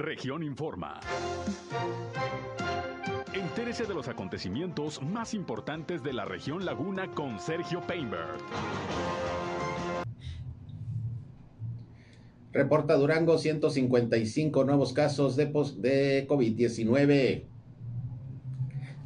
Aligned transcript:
Región 0.00 0.42
Informa. 0.42 0.98
Entérese 3.34 3.84
de 3.84 3.92
los 3.92 4.08
acontecimientos 4.08 5.02
más 5.02 5.34
importantes 5.34 6.02
de 6.02 6.14
la 6.14 6.24
región 6.24 6.64
Laguna 6.64 7.08
con 7.08 7.38
Sergio 7.38 7.82
Painberg. 7.86 8.38
Reporta 12.50 12.94
Durango 12.94 13.36
155 13.36 14.64
nuevos 14.64 14.94
casos 14.94 15.36
de, 15.36 15.44
de 15.76 16.26
COVID-19. 16.26 17.44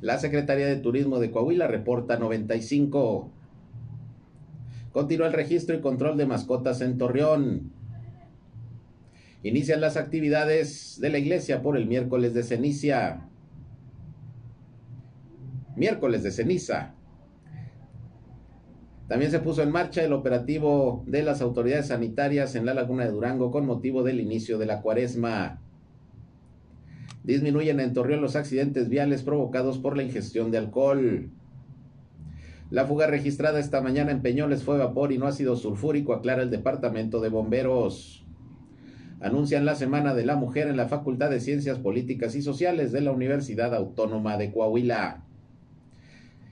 La 0.01 0.19
Secretaría 0.19 0.67
de 0.67 0.77
Turismo 0.77 1.19
de 1.19 1.33
Coahuila 1.33 1.67
reporta 1.67 2.19
95. 2.19 3.33
Continúa 4.93 5.27
el 5.27 5.33
registro 5.33 5.75
y 5.75 5.81
control 5.81 6.17
de 6.17 6.27
mascotas 6.27 6.81
en 6.83 6.99
Torreón. 6.99 7.73
Inician 9.45 9.83
las 9.83 9.99
actividades 9.99 10.99
de 11.03 11.11
la 11.11 11.19
iglesia 11.19 11.61
por 11.61 11.77
el 11.77 11.87
miércoles 11.87 12.33
de 12.33 12.43
ceniza. 12.43 13.29
Miércoles 15.77 16.23
de 16.23 16.31
ceniza. 16.31 16.95
También 19.07 19.31
se 19.31 19.41
puso 19.41 19.63
en 19.63 19.71
marcha 19.71 20.03
el 20.03 20.15
operativo 20.15 21.05
de 21.07 21.23
las 21.23 21.43
autoridades 21.43 21.89
sanitarias 21.89 22.55
en 22.55 22.65
la 22.65 22.73
laguna 22.73 23.05
de 23.05 23.11
Durango 23.11 23.51
con 23.51 23.67
motivo 23.67 24.03
del 24.03 24.19
inicio 24.19 24.57
de 24.57 24.65
la 24.65 24.81
cuaresma. 24.81 25.61
Disminuyen 27.23 27.81
en 27.81 27.93
Torreón 27.93 28.23
los 28.23 28.37
accidentes 28.37 28.89
viales 28.89 29.23
provocados 29.23 29.77
por 29.79 29.95
la 29.95 30.05
ingestión 30.05 30.53
de 30.53 30.59
alcohol. 30.59 31.31
La 32.71 32.87
fuga 32.87 33.09
registrada 33.09 33.61
esta 33.61 33.83
mañana 33.83 34.11
en 34.11 34.23
Peñoles 34.23 34.63
fue 34.63 34.79
vapor 34.79 35.13
y 35.13 35.19
no 35.19 35.27
ácido 35.27 35.55
sulfúrico, 35.55 36.15
aclara 36.15 36.43
el 36.43 36.51
Departamento 36.51 37.21
de 37.21 37.29
Bomberos 37.29 38.24
anuncian 39.25 39.65
la 39.65 39.75
Semana 39.75 40.15
de 40.15 40.27
la 40.27 40.37
Mujer 40.37 40.69
en 40.69 40.77
la 40.77 40.87
Facultad 40.87 41.31
de 41.31 41.41
Ciencias 41.41 41.79
Políticas 41.79 42.35
y 42.35 42.43
Sociales 42.43 42.93
de 42.93 43.01
la 43.01 43.11
Universidad 43.11 43.75
Autónoma 43.75 44.37
de 44.37 44.53
Coahuila. 44.53 45.23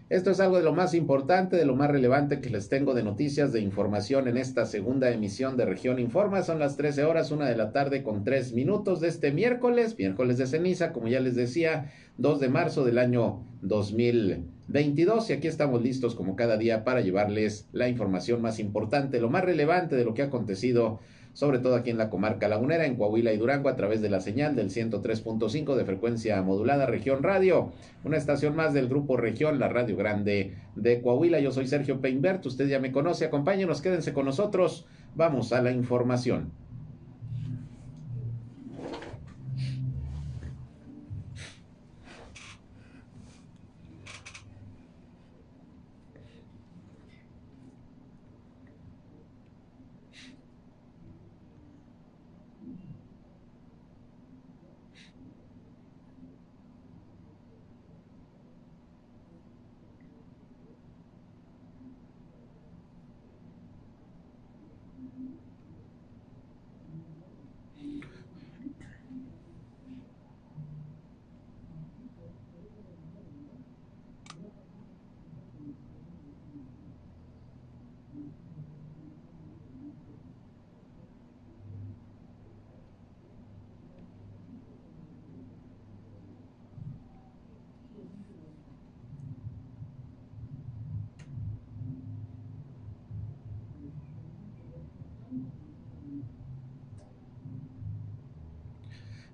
Esto 0.08 0.30
es 0.30 0.40
algo 0.40 0.56
de 0.56 0.62
lo 0.62 0.72
más 0.72 0.94
importante, 0.94 1.56
de 1.56 1.66
lo 1.66 1.76
más 1.76 1.90
relevante 1.90 2.40
que 2.40 2.48
les 2.48 2.70
tengo 2.70 2.94
de 2.94 3.02
noticias, 3.02 3.52
de 3.52 3.60
información 3.60 4.26
en 4.26 4.38
esta 4.38 4.64
segunda 4.64 5.10
emisión 5.10 5.58
de 5.58 5.66
Región 5.66 5.98
Informa. 5.98 6.42
Son 6.42 6.58
las 6.58 6.78
13 6.78 7.04
horas, 7.04 7.30
una 7.30 7.46
de 7.46 7.56
la 7.56 7.72
tarde 7.72 8.02
con 8.02 8.24
tres 8.24 8.54
minutos 8.54 9.00
de 9.00 9.08
este 9.08 9.32
miércoles, 9.32 9.98
miércoles 9.98 10.38
de 10.38 10.46
ceniza, 10.46 10.92
como 10.92 11.08
ya 11.08 11.20
les 11.20 11.34
decía, 11.34 11.92
2 12.16 12.40
de 12.40 12.48
marzo 12.48 12.84
del 12.84 12.96
año 12.96 13.42
2022. 13.60 15.28
Y 15.28 15.32
aquí 15.34 15.46
estamos 15.46 15.82
listos 15.82 16.14
como 16.14 16.36
cada 16.36 16.56
día 16.56 16.84
para 16.84 17.02
llevarles 17.02 17.68
la 17.72 17.88
información 17.88 18.40
más 18.40 18.58
importante, 18.58 19.20
lo 19.20 19.28
más 19.28 19.44
relevante 19.44 19.94
de 19.94 20.06
lo 20.06 20.14
que 20.14 20.22
ha 20.22 20.26
acontecido 20.26 21.00
sobre 21.32 21.58
todo 21.58 21.76
aquí 21.76 21.90
en 21.90 21.98
la 21.98 22.10
comarca 22.10 22.48
lagunera, 22.48 22.86
en 22.86 22.96
Coahuila 22.96 23.32
y 23.32 23.38
Durango, 23.38 23.68
a 23.68 23.76
través 23.76 24.02
de 24.02 24.10
la 24.10 24.20
señal 24.20 24.54
del 24.54 24.70
103.5 24.70 25.74
de 25.74 25.84
frecuencia 25.84 26.42
modulada 26.42 26.86
Región 26.86 27.22
Radio, 27.22 27.72
una 28.04 28.16
estación 28.16 28.54
más 28.54 28.74
del 28.74 28.88
grupo 28.88 29.16
Región, 29.16 29.58
la 29.58 29.68
Radio 29.68 29.96
Grande 29.96 30.54
de 30.76 31.00
Coahuila. 31.00 31.40
Yo 31.40 31.50
soy 31.50 31.66
Sergio 31.66 32.00
Peinbert, 32.00 32.44
usted 32.46 32.68
ya 32.68 32.80
me 32.80 32.92
conoce, 32.92 33.24
acompáñenos, 33.24 33.80
quédense 33.80 34.12
con 34.12 34.26
nosotros, 34.26 34.86
vamos 35.14 35.52
a 35.52 35.62
la 35.62 35.72
información. 35.72 36.52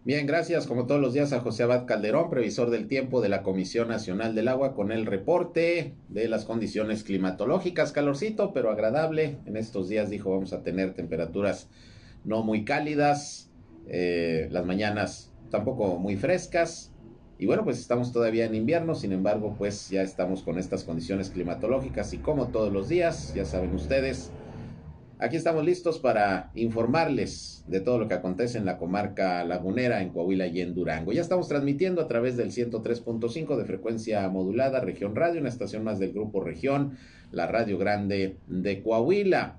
Bien, 0.09 0.27
gracias 0.27 0.67
como 0.67 0.87
todos 0.87 1.03
los 1.03 1.13
días 1.13 1.35
a 1.35 1.41
José 1.41 1.65
Abad 1.65 1.85
Calderón, 1.85 2.31
previsor 2.31 2.71
del 2.71 2.89
tiempo 2.89 3.21
de 3.21 3.29
la 3.29 3.43
Comisión 3.43 3.89
Nacional 3.89 4.35
del 4.35 4.49
Agua, 4.49 4.73
con 4.73 4.91
el 4.91 5.05
reporte 5.05 5.97
de 6.09 6.29
las 6.29 6.47
condiciones 6.47 7.05
climatológicas. 7.05 7.93
Calorcito, 7.93 8.55
pero 8.55 8.71
agradable. 8.71 9.37
En 9.45 9.59
estos 9.59 9.91
días 9.91 10.09
dijo 10.09 10.31
vamos 10.31 10.55
a 10.55 10.63
tener 10.63 10.95
temperaturas 10.95 11.69
no 12.25 12.43
muy 12.43 12.65
cálidas, 12.65 13.51
eh, 13.87 14.49
las 14.51 14.65
mañanas 14.65 15.31
tampoco 15.51 15.99
muy 15.99 16.17
frescas. 16.17 16.91
Y 17.39 17.45
bueno, 17.45 17.63
pues 17.65 17.79
estamos 17.79 18.11
todavía 18.11 18.47
en 18.47 18.55
invierno, 18.55 18.95
sin 18.95 19.13
embargo, 19.13 19.57
pues 19.59 19.91
ya 19.91 20.01
estamos 20.01 20.43
con 20.43 20.59
estas 20.59 20.85
condiciones 20.85 21.29
climatológicas 21.29 22.15
y 22.15 22.17
como 22.17 22.47
todos 22.47 22.73
los 22.73 22.89
días, 22.89 23.35
ya 23.35 23.45
saben 23.45 23.75
ustedes, 23.75 24.33
Aquí 25.21 25.37
estamos 25.37 25.65
listos 25.65 25.99
para 25.99 26.53
informarles 26.55 27.65
de 27.67 27.81
todo 27.81 27.99
lo 27.99 28.07
que 28.07 28.15
acontece 28.15 28.57
en 28.57 28.65
la 28.65 28.79
comarca 28.79 29.43
lagunera, 29.45 30.01
en 30.01 30.11
Coahuila 30.11 30.47
y 30.47 30.61
en 30.61 30.77
Durango. 30.77 31.13
Ya 31.13 31.23
estamos 31.23 31.49
transmitiendo 31.49 32.01
a 32.01 32.07
través 32.07 32.37
del 32.37 32.53
103.5 32.53 33.57
de 33.57 33.65
frecuencia 33.65 34.29
modulada, 34.29 34.79
Región 34.79 35.17
Radio, 35.17 35.41
una 35.41 35.49
estación 35.49 35.83
más 35.83 35.99
del 35.99 36.13
Grupo 36.13 36.41
Región, 36.41 36.97
la 37.33 37.49
Radio 37.49 37.79
Grande 37.79 38.37
de 38.47 38.81
Coahuila. 38.81 39.57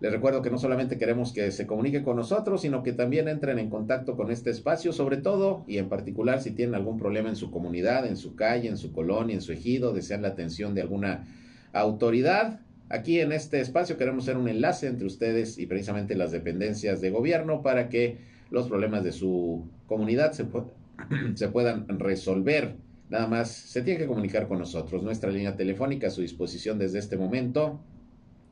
Les 0.00 0.10
recuerdo 0.10 0.42
que 0.42 0.50
no 0.50 0.58
solamente 0.58 0.98
queremos 0.98 1.32
que 1.32 1.52
se 1.52 1.68
comunique 1.68 2.02
con 2.02 2.16
nosotros, 2.16 2.62
sino 2.62 2.82
que 2.82 2.92
también 2.92 3.28
entren 3.28 3.60
en 3.60 3.70
contacto 3.70 4.16
con 4.16 4.32
este 4.32 4.50
espacio, 4.50 4.92
sobre 4.92 5.18
todo 5.18 5.62
y 5.68 5.78
en 5.78 5.88
particular 5.88 6.42
si 6.42 6.50
tienen 6.50 6.74
algún 6.74 6.98
problema 6.98 7.28
en 7.28 7.36
su 7.36 7.52
comunidad, 7.52 8.08
en 8.08 8.16
su 8.16 8.34
calle, 8.34 8.70
en 8.70 8.76
su 8.76 8.92
colonia, 8.92 9.34
en 9.34 9.40
su 9.40 9.52
ejido, 9.52 9.92
desean 9.92 10.22
la 10.22 10.28
atención 10.28 10.74
de 10.74 10.82
alguna 10.82 11.28
autoridad, 11.72 12.60
Aquí 12.88 13.20
en 13.20 13.32
este 13.32 13.60
espacio 13.60 13.96
queremos 13.96 14.26
ser 14.26 14.36
un 14.36 14.48
enlace 14.48 14.86
entre 14.86 15.06
ustedes 15.06 15.58
y 15.58 15.66
precisamente 15.66 16.14
las 16.14 16.30
dependencias 16.32 17.00
de 17.00 17.10
gobierno 17.10 17.62
para 17.62 17.88
que 17.88 18.18
los 18.50 18.68
problemas 18.68 19.02
de 19.04 19.12
su 19.12 19.66
comunidad 19.86 20.32
se, 20.32 20.44
puedan 21.48 21.88
resolver. 21.98 22.76
Nada 23.08 23.26
más 23.26 23.50
se 23.50 23.80
tiene 23.82 24.00
que 24.00 24.06
comunicar 24.06 24.46
con 24.48 24.58
nosotros. 24.58 25.02
Nuestra 25.02 25.30
línea 25.30 25.56
telefónica 25.56 26.08
a 26.08 26.10
su 26.10 26.20
disposición 26.20 26.78
desde 26.78 26.98
este 26.98 27.16
momento. 27.16 27.80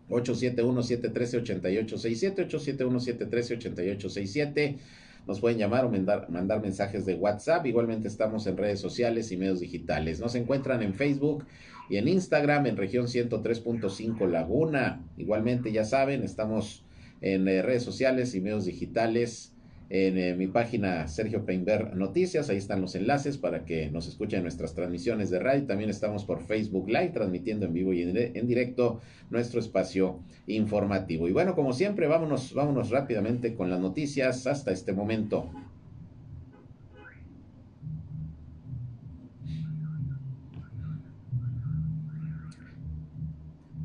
871-713-8867, 0.09 2.49
871-713-8867. 2.49 4.79
Nos 5.27 5.41
pueden 5.41 5.59
llamar 5.59 5.85
o 5.85 5.91
mandar, 5.91 6.31
mandar, 6.31 6.61
mensajes 6.61 7.05
de 7.07 7.15
WhatsApp. 7.15 7.67
Igualmente 7.67 8.09
estamos 8.09 8.47
en 8.47 8.57
redes 8.57 8.81
sociales 8.81 9.31
y 9.31 9.37
medios 9.37 9.61
digitales. 9.61 10.19
Nos 10.21 10.35
encuentran 10.35 10.83
en 10.83 10.95
Facebook 10.95 11.45
y 11.93 11.99
en 11.99 12.09
Instagram 12.09 12.65
en 12.65 12.79
región 12.79 13.05
103.5 13.05 14.27
Laguna. 14.27 15.05
Igualmente, 15.19 15.73
ya 15.73 15.85
saben, 15.85 16.23
estamos 16.23 16.87
en 17.21 17.47
eh, 17.47 17.61
redes 17.61 17.83
sociales 17.83 18.35
y 18.35 18.41
medios 18.41 18.65
digitales. 18.65 19.55
En 19.91 20.17
eh, 20.17 20.35
mi 20.35 20.47
página 20.47 21.07
Sergio 21.07 21.45
Peinber 21.45 21.95
Noticias, 21.95 22.49
ahí 22.49 22.57
están 22.57 22.81
los 22.81 22.95
enlaces 22.95 23.37
para 23.37 23.67
que 23.67 23.91
nos 23.91 24.09
escuchen 24.09 24.41
nuestras 24.41 24.75
transmisiones 24.75 25.29
de 25.29 25.39
radio. 25.39 25.67
También 25.67 25.91
estamos 25.91 26.25
por 26.25 26.41
Facebook 26.47 26.89
Live, 26.89 27.11
transmitiendo 27.11 27.67
en 27.67 27.75
vivo 27.75 27.93
y 27.93 28.01
en, 28.01 28.47
directo 28.47 29.03
nuestro 29.29 29.61
espacio 29.61 30.21
informativo. 30.47 31.29
Y 31.29 31.33
bueno, 31.33 31.55
como 31.55 31.75
siempre, 31.75 32.07
vámonos, 32.07 32.55
vámonos 32.55 32.89
rápidamente 32.89 33.55
con 33.55 33.69
las 33.69 33.81
noticias 33.81 34.47
hasta 34.47 34.73
este 34.73 34.95
momento. 34.95 35.51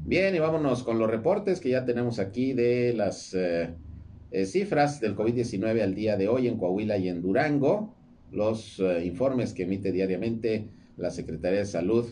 Bien, 0.07 0.33
y 0.33 0.39
vámonos 0.39 0.83
con 0.83 0.99
los 0.99 1.11
reportes 1.11 1.59
que 1.59 1.67
ya 1.67 1.83
tenemos 1.83 2.17
aquí 2.19 2.53
de 2.53 2.93
las 2.93 3.33
eh, 3.33 3.75
eh, 4.31 4.45
cifras 4.45 5.01
del 5.01 5.17
COVID-19 5.17 5.81
al 5.81 5.95
día 5.95 6.15
de 6.15 6.29
hoy 6.29 6.47
en 6.47 6.57
Coahuila 6.57 6.97
y 6.97 7.09
en 7.09 7.21
Durango, 7.21 7.93
los 8.31 8.79
eh, 8.79 9.03
informes 9.03 9.51
que 9.51 9.63
emite 9.63 9.91
diariamente 9.91 10.69
la 10.95 11.11
Secretaría 11.11 11.59
de 11.59 11.65
Salud 11.65 12.05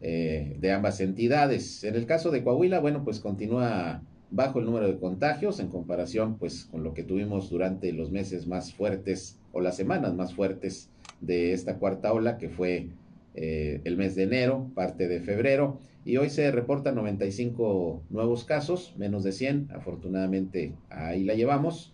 de 0.00 0.72
ambas 0.72 1.00
entidades. 1.00 1.84
En 1.84 1.94
el 1.94 2.06
caso 2.06 2.30
de 2.30 2.42
Coahuila, 2.42 2.80
bueno, 2.80 3.04
pues 3.04 3.20
continúa 3.20 4.02
bajo 4.30 4.58
el 4.60 4.64
número 4.64 4.86
de 4.86 4.98
contagios 4.98 5.60
en 5.60 5.68
comparación 5.68 6.38
pues 6.38 6.64
con 6.64 6.84
lo 6.84 6.94
que 6.94 7.02
tuvimos 7.02 7.50
durante 7.50 7.92
los 7.92 8.10
meses 8.10 8.46
más 8.46 8.72
fuertes 8.72 9.38
o 9.52 9.60
las 9.60 9.76
semanas 9.76 10.14
más 10.14 10.32
fuertes 10.34 10.90
de 11.20 11.52
esta 11.52 11.78
cuarta 11.78 12.12
ola 12.12 12.38
que 12.38 12.48
fue 12.48 12.88
eh, 13.36 13.82
el 13.84 13.96
mes 13.96 14.14
de 14.14 14.24
enero, 14.24 14.70
parte 14.74 15.08
de 15.08 15.20
febrero 15.20 15.78
y 16.06 16.16
hoy 16.18 16.30
se 16.30 16.50
reportan 16.52 16.94
95 16.94 18.04
nuevos 18.10 18.44
casos, 18.44 18.94
menos 18.96 19.24
de 19.24 19.32
100, 19.32 19.68
afortunadamente 19.74 20.72
ahí 20.88 21.24
la 21.24 21.34
llevamos. 21.34 21.92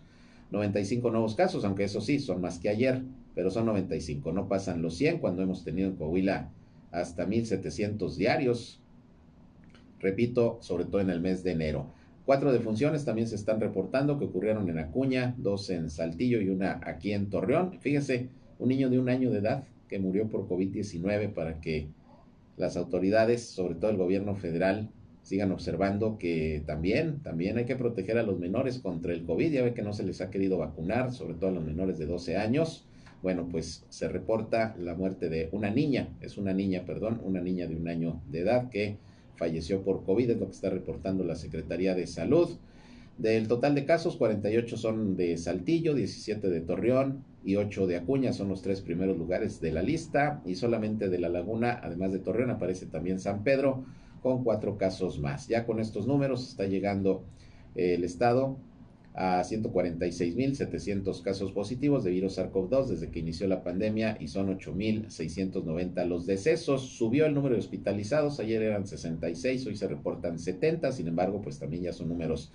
95 0.51 1.09
nuevos 1.09 1.33
casos, 1.33 1.65
aunque 1.65 1.85
eso 1.85 1.99
sí, 1.99 2.19
son 2.19 2.39
más 2.39 2.59
que 2.59 2.69
ayer, 2.69 3.01
pero 3.33 3.49
son 3.49 3.65
95, 3.65 4.31
no 4.31 4.47
pasan 4.47 4.83
los 4.83 4.95
100 4.97 5.17
cuando 5.17 5.41
hemos 5.41 5.63
tenido 5.63 5.89
en 5.89 5.95
Coahuila 5.95 6.51
hasta 6.91 7.25
1700 7.25 8.15
diarios. 8.15 8.79
Repito, 9.99 10.59
sobre 10.61 10.85
todo 10.85 11.01
en 11.01 11.09
el 11.09 11.19
mes 11.19 11.43
de 11.43 11.53
enero. 11.53 11.87
Cuatro 12.25 12.53
defunciones 12.53 13.03
también 13.03 13.27
se 13.27 13.35
están 13.35 13.59
reportando 13.59 14.19
que 14.19 14.25
ocurrieron 14.25 14.69
en 14.69 14.77
Acuña, 14.77 15.33
dos 15.37 15.71
en 15.71 15.89
Saltillo 15.89 16.39
y 16.39 16.49
una 16.49 16.79
aquí 16.85 17.13
en 17.13 17.31
Torreón. 17.31 17.79
Fíjese, 17.79 18.29
un 18.59 18.69
niño 18.69 18.91
de 18.91 18.99
un 18.99 19.09
año 19.09 19.31
de 19.31 19.39
edad 19.39 19.63
que 19.87 19.99
murió 19.99 20.27
por 20.27 20.47
COVID-19 20.47 21.33
para 21.33 21.61
que 21.61 21.87
las 22.57 22.77
autoridades, 22.77 23.43
sobre 23.43 23.75
todo 23.75 23.91
el 23.91 23.97
gobierno 23.97 24.35
federal, 24.35 24.89
sigan 25.23 25.51
observando 25.51 26.17
que 26.17 26.63
también, 26.65 27.19
también 27.23 27.57
hay 27.57 27.65
que 27.65 27.75
proteger 27.75 28.17
a 28.17 28.23
los 28.23 28.39
menores 28.39 28.79
contra 28.79 29.13
el 29.13 29.23
COVID. 29.23 29.51
Ya 29.51 29.63
ve 29.63 29.73
que 29.73 29.81
no 29.81 29.93
se 29.93 30.03
les 30.03 30.21
ha 30.21 30.29
querido 30.29 30.57
vacunar, 30.57 31.11
sobre 31.11 31.33
todo 31.35 31.49
a 31.49 31.53
los 31.53 31.63
menores 31.63 31.97
de 31.97 32.05
12 32.05 32.37
años. 32.37 32.85
Bueno, 33.21 33.47
pues 33.49 33.85
se 33.87 34.09
reporta 34.09 34.75
la 34.77 34.95
muerte 34.95 35.29
de 35.29 35.47
una 35.53 35.69
niña, 35.69 36.09
es 36.19 36.37
una 36.37 36.53
niña, 36.53 36.83
perdón, 36.85 37.21
una 37.23 37.39
niña 37.39 37.67
de 37.67 37.75
un 37.77 37.87
año 37.87 38.21
de 38.29 38.41
edad 38.41 38.69
que 38.69 38.97
falleció 39.37 39.81
por 39.81 40.03
COVID, 40.03 40.31
es 40.31 40.37
lo 40.37 40.47
que 40.47 40.51
está 40.51 40.69
reportando 40.69 41.23
la 41.23 41.37
Secretaría 41.37 41.95
de 41.95 42.05
Salud. 42.05 42.49
Del 43.17 43.47
total 43.47 43.75
de 43.75 43.85
casos, 43.85 44.17
48 44.17 44.75
son 44.75 45.15
de 45.15 45.37
Saltillo, 45.37 45.93
17 45.93 46.49
de 46.49 46.61
Torreón 46.61 47.23
y 47.43 47.55
8 47.55 47.87
de 47.87 47.97
Acuña, 47.97 48.33
son 48.33 48.49
los 48.49 48.61
tres 48.61 48.81
primeros 48.81 49.17
lugares 49.17 49.59
de 49.61 49.71
la 49.71 49.81
lista. 49.81 50.41
Y 50.45 50.55
solamente 50.55 51.09
de 51.09 51.19
La 51.19 51.29
Laguna, 51.29 51.79
además 51.83 52.11
de 52.11 52.19
Torreón, 52.19 52.51
aparece 52.51 52.85
también 52.85 53.19
San 53.19 53.43
Pedro 53.43 53.85
con 54.21 54.43
cuatro 54.43 54.77
casos 54.77 55.19
más. 55.19 55.47
Ya 55.47 55.65
con 55.65 55.79
estos 55.79 56.07
números 56.07 56.47
está 56.47 56.65
llegando 56.65 57.23
eh, 57.75 57.95
el 57.95 58.03
estado 58.03 58.57
a 59.15 59.41
146.700 59.41 61.21
casos 61.21 61.51
positivos 61.51 62.03
de 62.03 62.11
virus 62.11 62.37
SARS-CoV-2 62.37 62.87
desde 62.87 63.09
que 63.09 63.19
inició 63.19 63.47
la 63.47 63.63
pandemia 63.63 64.17
y 64.19 64.27
son 64.27 64.47
8.690 64.57 66.05
los 66.07 66.25
decesos. 66.25 66.81
Subió 66.81 67.25
el 67.25 67.35
número 67.35 67.53
de 67.53 67.59
hospitalizados, 67.59 68.39
ayer 68.39 68.63
eran 68.63 68.87
66, 68.87 69.67
hoy 69.67 69.75
se 69.75 69.87
reportan 69.87 70.39
70, 70.39 70.91
sin 70.91 71.07
embargo, 71.07 71.41
pues 71.41 71.59
también 71.59 71.83
ya 71.83 71.93
son 71.93 72.09
números 72.09 72.51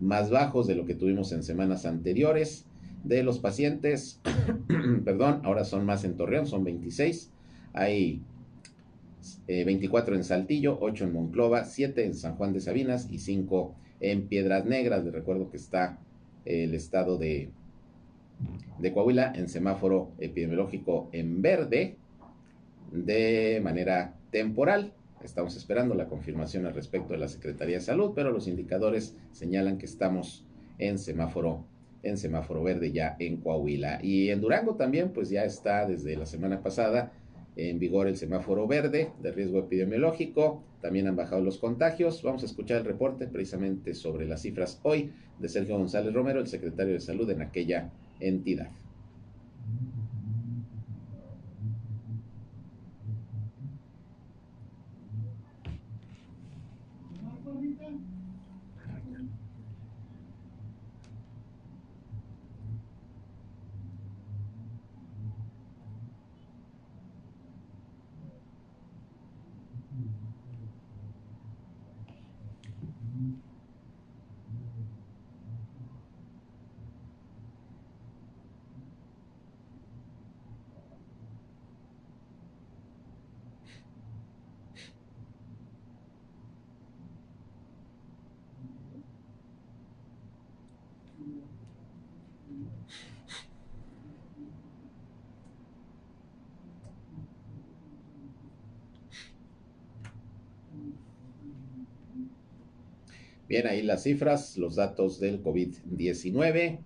más 0.00 0.30
bajos 0.30 0.66
de 0.66 0.74
lo 0.74 0.86
que 0.86 0.94
tuvimos 0.94 1.30
en 1.32 1.42
semanas 1.42 1.84
anteriores. 1.84 2.64
De 3.04 3.22
los 3.22 3.38
pacientes, 3.38 4.20
perdón, 5.04 5.40
ahora 5.44 5.64
son 5.64 5.84
más 5.84 6.04
en 6.04 6.16
Torreón, 6.16 6.46
son 6.46 6.64
26. 6.64 7.30
Hay 7.72 8.22
24 9.46 10.14
eh, 10.14 10.18
en 10.18 10.24
Saltillo, 10.24 10.78
8 10.80 11.04
en 11.04 11.12
Monclova, 11.12 11.64
7 11.64 12.04
en 12.04 12.14
San 12.14 12.36
Juan 12.36 12.52
de 12.52 12.60
Sabinas 12.60 13.10
y 13.10 13.18
5 13.18 13.74
en 14.00 14.28
Piedras 14.28 14.66
Negras. 14.66 15.04
Les 15.04 15.12
recuerdo 15.12 15.50
que 15.50 15.56
está 15.56 15.98
el 16.44 16.74
estado 16.74 17.18
de, 17.18 17.50
de 18.78 18.92
Coahuila 18.92 19.32
en 19.34 19.48
semáforo 19.48 20.12
epidemiológico 20.18 21.08
en 21.12 21.42
verde 21.42 21.96
de 22.92 23.60
manera 23.62 24.14
temporal. 24.30 24.92
Estamos 25.22 25.56
esperando 25.56 25.94
la 25.94 26.08
confirmación 26.08 26.66
al 26.66 26.74
respecto 26.74 27.12
de 27.12 27.18
la 27.18 27.28
Secretaría 27.28 27.76
de 27.76 27.82
Salud, 27.82 28.12
pero 28.14 28.32
los 28.32 28.48
indicadores 28.48 29.16
señalan 29.30 29.78
que 29.78 29.86
estamos 29.86 30.44
en 30.78 30.98
semáforo 30.98 31.64
en 32.02 32.16
semáforo 32.16 32.62
verde 32.62 32.92
ya 32.92 33.16
en 33.18 33.38
Coahuila. 33.38 34.00
Y 34.02 34.30
en 34.30 34.40
Durango 34.40 34.74
también, 34.74 35.10
pues 35.10 35.30
ya 35.30 35.44
está 35.44 35.86
desde 35.86 36.16
la 36.16 36.26
semana 36.26 36.62
pasada 36.62 37.12
en 37.56 37.78
vigor 37.78 38.06
el 38.06 38.16
semáforo 38.16 38.66
verde 38.66 39.10
de 39.22 39.32
riesgo 39.32 39.58
epidemiológico. 39.58 40.62
También 40.80 41.06
han 41.06 41.16
bajado 41.16 41.42
los 41.42 41.58
contagios. 41.58 42.22
Vamos 42.22 42.42
a 42.42 42.46
escuchar 42.46 42.78
el 42.78 42.84
reporte 42.84 43.26
precisamente 43.26 43.94
sobre 43.94 44.26
las 44.26 44.42
cifras 44.42 44.80
hoy 44.82 45.12
de 45.38 45.48
Sergio 45.48 45.76
González 45.76 46.12
Romero, 46.12 46.40
el 46.40 46.48
secretario 46.48 46.94
de 46.94 47.00
Salud 47.00 47.30
en 47.30 47.42
aquella 47.42 47.90
entidad. 48.20 48.70
Bien, 103.48 103.66
ahí 103.66 103.82
las 103.82 104.04
cifras, 104.04 104.56
los 104.56 104.76
datos 104.76 105.18
del 105.18 105.42
COVID-19 105.42 106.78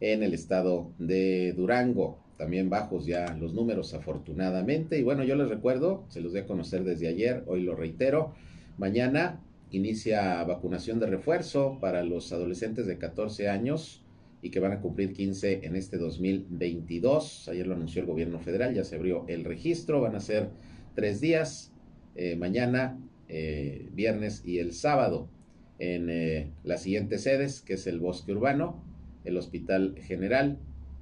en 0.00 0.22
el 0.22 0.32
estado 0.32 0.92
de 0.98 1.52
Durango. 1.52 2.18
También 2.38 2.70
bajos 2.70 3.06
ya 3.06 3.36
los 3.36 3.54
números, 3.54 3.92
afortunadamente. 3.92 4.98
Y 4.98 5.02
bueno, 5.02 5.24
yo 5.24 5.34
les 5.34 5.48
recuerdo, 5.48 6.04
se 6.08 6.20
los 6.20 6.32
voy 6.32 6.42
a 6.42 6.46
conocer 6.46 6.84
desde 6.84 7.08
ayer, 7.08 7.42
hoy 7.46 7.62
lo 7.62 7.74
reitero. 7.74 8.34
Mañana 8.78 9.40
inicia 9.72 10.42
vacunación 10.44 11.00
de 11.00 11.06
refuerzo 11.06 11.78
para 11.80 12.04
los 12.04 12.32
adolescentes 12.32 12.86
de 12.86 12.96
14 12.96 13.48
años 13.48 14.02
y 14.42 14.50
que 14.50 14.60
van 14.60 14.72
a 14.72 14.80
cumplir 14.80 15.12
15 15.12 15.66
en 15.66 15.74
este 15.74 15.98
2022. 15.98 17.48
Ayer 17.48 17.66
lo 17.66 17.74
anunció 17.74 18.00
el 18.00 18.06
gobierno 18.06 18.38
federal, 18.38 18.74
ya 18.74 18.84
se 18.84 18.94
abrió 18.96 19.24
el 19.26 19.42
registro, 19.42 20.00
van 20.00 20.14
a 20.14 20.20
ser 20.20 20.50
tres 20.94 21.20
días, 21.20 21.72
eh, 22.14 22.36
mañana, 22.36 22.98
eh, 23.28 23.88
viernes 23.92 24.42
y 24.44 24.58
el 24.58 24.72
sábado 24.72 25.28
en 25.78 26.10
eh, 26.10 26.50
las 26.62 26.82
siguientes 26.82 27.22
sedes, 27.22 27.60
que 27.60 27.74
es 27.74 27.86
el 27.86 28.00
Bosque 28.00 28.32
Urbano, 28.32 28.82
el 29.24 29.36
Hospital 29.36 29.96
General 29.98 30.58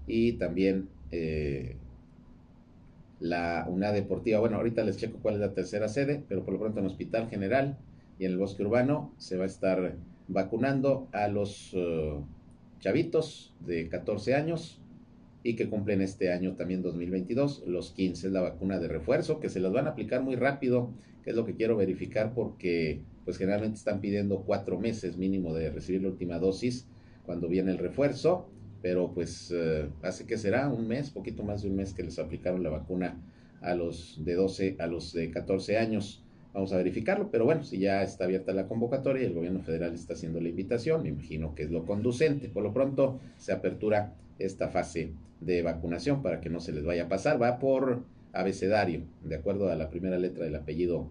y 0.07 0.33
también 0.33 0.89
eh, 1.11 1.77
la 3.21 3.67
unidad 3.69 3.93
deportiva. 3.93 4.41
Bueno, 4.41 4.57
ahorita 4.57 4.85
les 4.85 4.97
checo 4.97 5.19
cuál 5.21 5.35
es 5.35 5.41
la 5.41 5.55
tercera 5.55 5.89
sede, 5.89 6.23
pero 6.29 6.45
por 6.45 6.55
lo 6.55 6.61
pronto 6.61 6.79
en 6.79 6.87
el 6.87 6.91
Hospital 6.91 7.29
General 7.29 7.79
y 8.19 8.25
en 8.25 8.33
el 8.33 8.39
Bosque 8.39 8.63
Urbano 8.63 9.13
se 9.19 9.37
va 9.37 9.45
a 9.45 9.47
estar 9.47 9.97
vacunando 10.29 11.09
a 11.13 11.29
los 11.29 11.73
eh, 11.75 12.15
chavitos 12.81 13.55
de 13.61 13.89
14 13.89 14.35
años 14.35 14.81
y 15.45 15.57
que 15.57 15.69
cumplen 15.69 16.01
este 16.01 16.33
año 16.33 16.55
también 16.55 16.83
2022, 16.83 17.65
los 17.67 17.91
15 17.91 18.29
es 18.29 18.33
la 18.33 18.43
vacuna 18.43 18.79
de 18.79 18.89
refuerzo, 18.89 19.41
que 19.41 19.49
se 19.49 19.61
las 19.61 19.73
van 19.73 19.87
a 19.87 19.91
aplicar 19.91 20.23
muy 20.23 20.37
rápido, 20.37 20.91
que 21.25 21.31
es 21.31 21.37
lo 21.37 21.45
que 21.45 21.55
quiero 21.55 21.77
verificar 21.77 22.33
porque 22.35 23.01
pues 23.25 23.39
generalmente 23.39 23.79
están 23.79 24.01
pidiendo 24.01 24.43
cuatro 24.43 24.79
meses 24.79 25.17
mínimo 25.17 25.55
de 25.55 25.71
recibir 25.71 26.03
la 26.03 26.09
última 26.09 26.39
dosis 26.39 26.87
cuando 27.25 27.49
viene 27.49 27.71
el 27.71 27.79
refuerzo, 27.79 28.49
pero 28.81 29.13
pues 29.13 29.53
eh, 29.55 29.89
hace 30.03 30.27
que 30.27 30.37
será 30.37 30.69
un 30.69 30.89
mes, 30.89 31.11
poquito 31.11 31.45
más 31.45 31.63
de 31.63 31.71
un 31.71 31.77
mes 31.77 31.95
que 31.95 32.03
les 32.03 32.19
aplicaron 32.19 32.63
la 32.63 32.71
vacuna 32.71 33.21
a 33.61 33.75
los 33.75 34.23
de 34.25 34.35
12 34.35 34.77
a 34.81 34.87
los 34.87 35.13
de 35.13 35.31
14 35.31 35.79
años. 35.79 36.23
Vamos 36.53 36.73
a 36.73 36.77
verificarlo, 36.77 37.31
pero 37.31 37.45
bueno, 37.47 37.65
si 37.65 37.79
ya 37.79 38.03
está 38.03 38.25
abierta 38.25 38.53
la 38.53 38.67
convocatoria 38.67 39.23
y 39.23 39.27
el 39.27 39.35
gobierno 39.35 39.61
federal 39.61 39.95
está 39.95 40.13
haciendo 40.13 40.41
la 40.41 40.51
invitación, 40.51 41.03
me 41.03 41.09
imagino 41.09 41.55
que 41.55 41.63
es 41.63 41.71
lo 41.71 41.87
conducente. 41.87 42.49
Por 42.49 42.63
lo 42.63 42.75
pronto 42.75 43.21
se 43.39 43.53
apertura 43.53 44.15
esta 44.39 44.69
fase 44.69 45.13
de 45.41 45.63
vacunación 45.63 46.23
para 46.23 46.41
que 46.41 46.51
no 46.51 46.61
se 46.61 46.73
les 46.73 46.85
vaya 46.85 47.05
a 47.05 47.09
pasar. 47.09 47.41
Va 47.41 47.59
por 47.59 48.03
abecedario, 48.33 49.03
de 49.25 49.37
acuerdo 49.37 49.71
a 49.71 49.77
la 49.77 49.89
primera 49.89 50.19
letra 50.19 50.45
del 50.45 50.57
apellido 50.57 51.11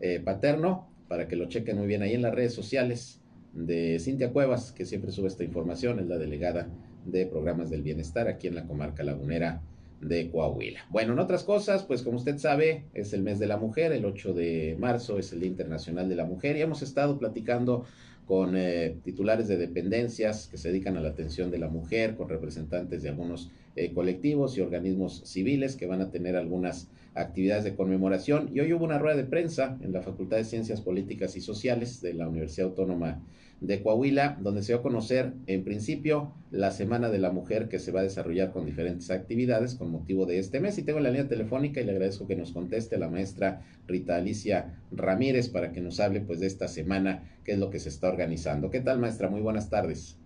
eh, 0.00 0.20
paterno, 0.20 0.88
para 1.08 1.28
que 1.28 1.36
lo 1.36 1.46
chequen 1.46 1.78
muy 1.78 1.86
bien 1.86 2.02
ahí 2.02 2.14
en 2.14 2.22
las 2.22 2.34
redes 2.34 2.54
sociales 2.54 3.20
de 3.52 3.98
Cintia 3.98 4.32
Cuevas, 4.32 4.72
que 4.72 4.84
siempre 4.84 5.12
sube 5.12 5.28
esta 5.28 5.44
información, 5.44 5.98
es 6.00 6.06
la 6.06 6.18
delegada 6.18 6.68
de 7.04 7.26
programas 7.26 7.70
del 7.70 7.82
bienestar 7.82 8.28
aquí 8.28 8.48
en 8.48 8.54
la 8.54 8.66
comarca 8.66 9.02
lagunera 9.02 9.62
de 10.00 10.30
Coahuila. 10.30 10.80
Bueno, 10.90 11.14
en 11.14 11.18
otras 11.18 11.44
cosas, 11.44 11.84
pues 11.84 12.02
como 12.02 12.18
usted 12.18 12.38
sabe, 12.38 12.84
es 12.92 13.12
el 13.12 13.22
mes 13.22 13.38
de 13.38 13.46
la 13.46 13.56
mujer, 13.56 13.92
el 13.92 14.04
8 14.04 14.34
de 14.34 14.76
marzo 14.78 15.18
es 15.18 15.32
el 15.32 15.40
Día 15.40 15.48
Internacional 15.48 16.08
de 16.08 16.16
la 16.16 16.24
Mujer 16.24 16.56
y 16.56 16.60
hemos 16.60 16.82
estado 16.82 17.18
platicando 17.18 17.86
con 18.26 18.56
eh, 18.56 18.96
titulares 19.04 19.48
de 19.48 19.56
dependencias 19.56 20.48
que 20.48 20.58
se 20.58 20.68
dedican 20.68 20.96
a 20.96 21.00
la 21.00 21.10
atención 21.10 21.50
de 21.50 21.58
la 21.58 21.68
mujer, 21.68 22.16
con 22.16 22.28
representantes 22.28 23.02
de 23.02 23.08
algunos 23.08 23.50
eh, 23.76 23.92
colectivos 23.94 24.58
y 24.58 24.60
organismos 24.60 25.22
civiles 25.24 25.76
que 25.76 25.86
van 25.86 26.00
a 26.00 26.10
tener 26.10 26.36
algunas 26.36 26.88
actividades 27.16 27.64
de 27.64 27.74
conmemoración. 27.74 28.50
Y 28.54 28.60
hoy 28.60 28.72
hubo 28.72 28.84
una 28.84 28.98
rueda 28.98 29.16
de 29.16 29.24
prensa 29.24 29.78
en 29.82 29.92
la 29.92 30.02
Facultad 30.02 30.36
de 30.36 30.44
Ciencias 30.44 30.80
Políticas 30.80 31.36
y 31.36 31.40
Sociales 31.40 32.00
de 32.00 32.14
la 32.14 32.28
Universidad 32.28 32.68
Autónoma 32.68 33.22
de 33.60 33.82
Coahuila, 33.82 34.38
donde 34.42 34.62
se 34.62 34.74
va 34.74 34.80
a 34.80 34.82
conocer 34.82 35.32
en 35.46 35.64
principio 35.64 36.34
la 36.50 36.70
Semana 36.70 37.08
de 37.08 37.18
la 37.18 37.32
Mujer 37.32 37.68
que 37.68 37.78
se 37.78 37.90
va 37.90 38.00
a 38.00 38.02
desarrollar 38.02 38.52
con 38.52 38.66
diferentes 38.66 39.10
actividades 39.10 39.74
con 39.74 39.90
motivo 39.90 40.26
de 40.26 40.38
este 40.38 40.60
mes. 40.60 40.76
Y 40.78 40.82
tengo 40.82 41.00
la 41.00 41.10
línea 41.10 41.28
telefónica 41.28 41.80
y 41.80 41.84
le 41.84 41.92
agradezco 41.92 42.26
que 42.26 42.36
nos 42.36 42.52
conteste 42.52 42.98
la 42.98 43.08
maestra 43.08 43.62
Rita 43.86 44.16
Alicia 44.16 44.74
Ramírez 44.92 45.48
para 45.48 45.72
que 45.72 45.80
nos 45.80 46.00
hable 46.00 46.20
pues 46.20 46.40
de 46.40 46.46
esta 46.46 46.68
semana, 46.68 47.22
qué 47.44 47.52
es 47.52 47.58
lo 47.58 47.70
que 47.70 47.78
se 47.78 47.88
está 47.88 48.08
organizando. 48.08 48.70
¿Qué 48.70 48.80
tal 48.80 48.98
maestra? 48.98 49.30
Muy 49.30 49.40
buenas 49.40 49.70
tardes. 49.70 50.18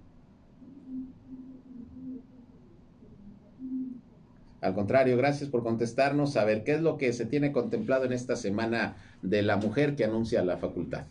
Al 4.60 4.74
contrario, 4.74 5.16
gracias 5.16 5.48
por 5.48 5.62
contestarnos. 5.62 6.36
A 6.36 6.44
ver, 6.44 6.64
¿qué 6.64 6.72
es 6.72 6.82
lo 6.82 6.98
que 6.98 7.12
se 7.12 7.26
tiene 7.26 7.52
contemplado 7.52 8.04
en 8.04 8.12
esta 8.12 8.36
Semana 8.36 8.96
de 9.22 9.42
la 9.42 9.56
Mujer 9.56 9.96
que 9.96 10.04
anuncia 10.04 10.44
la 10.44 10.58
facultad? 10.58 11.06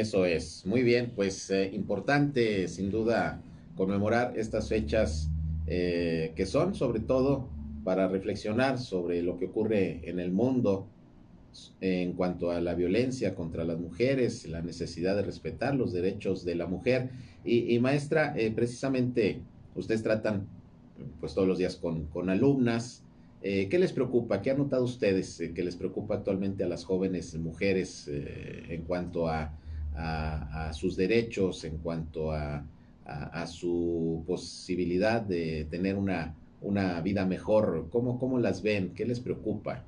Eso 0.00 0.24
es, 0.24 0.64
muy 0.64 0.82
bien, 0.82 1.12
pues 1.14 1.50
eh, 1.50 1.68
importante 1.74 2.68
sin 2.68 2.90
duda 2.90 3.42
conmemorar 3.76 4.32
estas 4.34 4.70
fechas 4.70 5.28
eh, 5.66 6.32
que 6.34 6.46
son 6.46 6.74
sobre 6.74 7.00
todo 7.00 7.50
para 7.84 8.08
reflexionar 8.08 8.78
sobre 8.78 9.20
lo 9.20 9.36
que 9.36 9.44
ocurre 9.44 10.00
en 10.08 10.18
el 10.18 10.32
mundo 10.32 10.86
en 11.82 12.14
cuanto 12.14 12.50
a 12.50 12.62
la 12.62 12.72
violencia 12.72 13.34
contra 13.34 13.62
las 13.64 13.78
mujeres, 13.78 14.48
la 14.48 14.62
necesidad 14.62 15.16
de 15.16 15.22
respetar 15.22 15.74
los 15.74 15.92
derechos 15.92 16.46
de 16.46 16.54
la 16.54 16.66
mujer. 16.66 17.10
Y, 17.44 17.78
maestra, 17.78 18.32
eh, 18.38 18.50
precisamente 18.52 19.42
ustedes 19.74 20.02
tratan 20.02 20.46
pues 21.20 21.34
todos 21.34 21.46
los 21.46 21.58
días 21.58 21.76
con, 21.76 22.06
con 22.06 22.30
alumnas. 22.30 23.04
¿Qué 23.42 23.78
les 23.78 23.92
preocupa? 23.92 24.40
¿Qué 24.40 24.50
han 24.50 24.58
notado 24.58 24.84
ustedes 24.84 25.42
que 25.54 25.62
les 25.62 25.76
preocupa 25.76 26.14
actualmente 26.14 26.64
a 26.64 26.68
las 26.68 26.84
jóvenes 26.84 27.34
mujeres 27.36 28.08
en 28.08 28.82
cuanto 28.82 29.28
a 29.28 29.52
a, 29.96 30.72
sus 30.72 30.96
derechos, 30.96 31.64
en 31.64 31.78
cuanto 31.78 32.32
a, 32.32 32.64
su 33.46 34.22
posibilidad 34.26 35.20
de 35.20 35.66
tener 35.68 35.96
una, 35.96 36.34
una 36.62 37.00
vida 37.00 37.26
mejor? 37.26 37.88
¿Cómo, 37.90 38.18
¿Cómo 38.18 38.38
las 38.38 38.62
ven? 38.62 38.92
¿Qué 38.94 39.04
les 39.04 39.20
preocupa? 39.20 39.82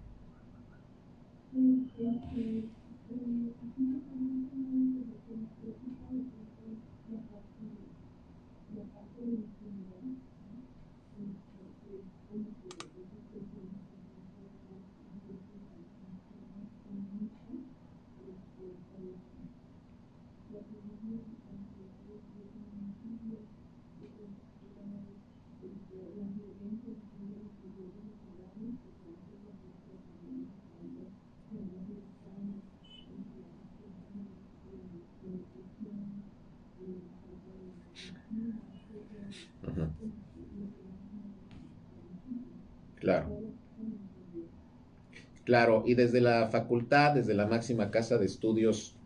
Claro, 45.44 45.82
y 45.86 45.94
desde 45.94 46.20
la 46.20 46.48
facultad, 46.48 47.14
desde 47.14 47.34
la 47.34 47.46
máxima 47.46 47.90
casa 47.90 48.18
de 48.18 48.26
estudios, 48.26 49.00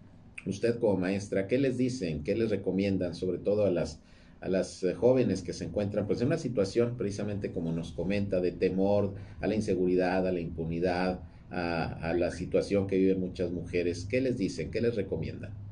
usted 0.46 0.78
como 0.78 0.96
maestra, 0.98 1.46
¿qué 1.46 1.58
les 1.58 1.76
dicen? 1.78 2.22
¿Qué 2.24 2.34
les 2.36 2.50
recomiendan? 2.50 3.14
Sobre 3.14 3.38
todo 3.38 3.64
a 3.66 3.70
las, 3.70 4.02
a 4.40 4.48
las 4.48 4.82
eh, 4.84 4.94
jóvenes 4.94 5.42
que 5.42 5.52
se 5.54 5.64
encuentran 5.64 6.06
pues 6.06 6.20
en 6.20 6.28
una 6.28 6.38
situación 6.38 6.96
precisamente 6.96 7.52
como 7.52 7.72
nos 7.72 7.92
comenta 7.92 8.40
de 8.40 8.52
temor 8.52 9.14
a 9.40 9.46
la 9.46 9.54
inseguridad, 9.54 10.26
a 10.26 10.32
la 10.32 10.40
impunidad, 10.40 11.20
a, 11.50 11.84
a 12.10 12.14
la 12.14 12.30
situación 12.30 12.86
que 12.86 12.98
viven 12.98 13.20
muchas 13.20 13.50
mujeres. 13.50 14.04
¿Qué 14.04 14.20
les 14.20 14.36
dicen? 14.38 14.70
¿Qué 14.70 14.80
les 14.82 14.94
recomiendan? 14.94 15.65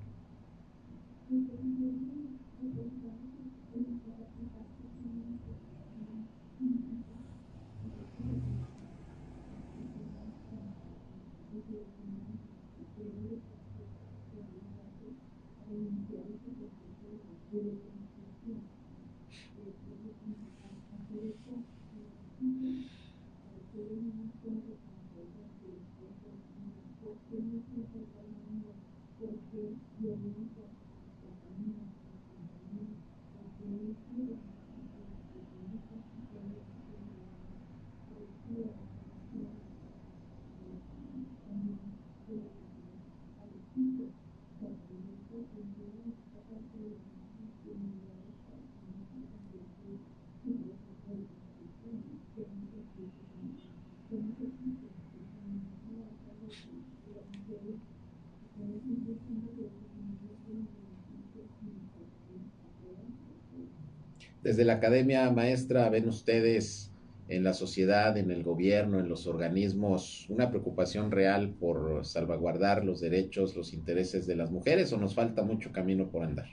Desde 64.44 64.66
la 64.66 64.74
academia 64.74 65.30
maestra 65.30 65.88
ven 65.88 66.06
ustedes 66.06 66.92
en 67.28 67.44
la 67.44 67.54
sociedad, 67.54 68.18
en 68.18 68.30
el 68.30 68.42
gobierno, 68.42 69.00
en 69.00 69.08
los 69.08 69.26
organismos, 69.26 70.28
una 70.28 70.50
preocupación 70.50 71.10
real 71.10 71.54
por 71.58 72.04
salvaguardar 72.04 72.84
los 72.84 73.00
derechos, 73.00 73.56
los 73.56 73.72
intereses 73.72 74.26
de 74.26 74.36
las 74.36 74.50
mujeres 74.50 74.92
o 74.92 74.98
nos 74.98 75.14
falta 75.14 75.42
mucho 75.42 75.72
camino 75.72 76.10
por 76.10 76.24
andar? 76.24 76.48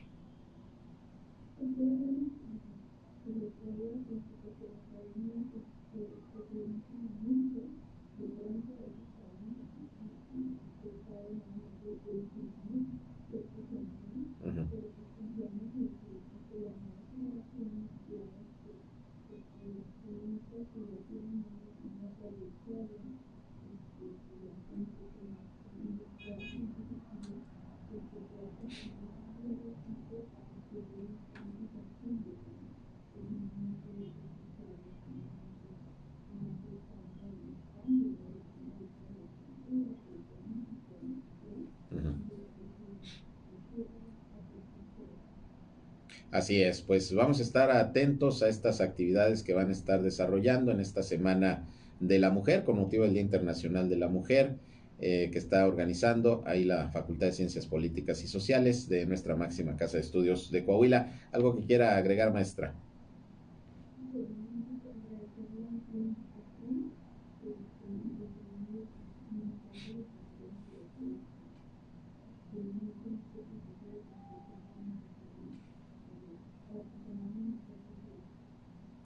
Así 46.32 46.62
es, 46.64 46.82
pues 46.82 47.14
vamos 47.14 47.40
a 47.40 47.44
estar 47.44 47.72
atentos 47.72 48.42
a 48.42 48.48
estas 48.48 48.80
actividades 48.80 49.44
que 49.44 49.54
van 49.54 49.68
a 49.68 49.74
estar 49.74 50.02
desarrollando 50.02 50.72
en 50.72 50.80
esta 50.80 51.04
Semana 51.04 51.68
de 52.00 52.20
la 52.20 52.30
Mujer 52.30 52.64
con 52.64 52.78
motivo 52.78 53.04
del 53.04 53.14
Día 53.14 53.22
Internacional 53.22 53.90
de 53.90 53.98
la 53.98 54.08
Mujer 54.08 54.56
eh, 55.04 55.30
que 55.32 55.40
está 55.40 55.68
organizando 55.68 56.44
ahí 56.46 56.64
la 56.64 56.90
Facultad 56.90 57.26
de 57.26 57.34
Ciencias 57.34 57.66
Políticas 57.66 58.24
y 58.24 58.28
Sociales 58.28 58.88
de 58.88 59.08
nuestra 59.08 59.36
máxima 59.36 59.76
casa 59.76 59.98
de 59.98 60.04
estudios 60.04 60.52
de 60.52 60.64
Coahuila. 60.64 61.12
¿Algo 61.32 61.56
que 61.56 61.66
quiera 61.66 61.98
agregar, 61.98 62.32
maestra? 62.32 62.76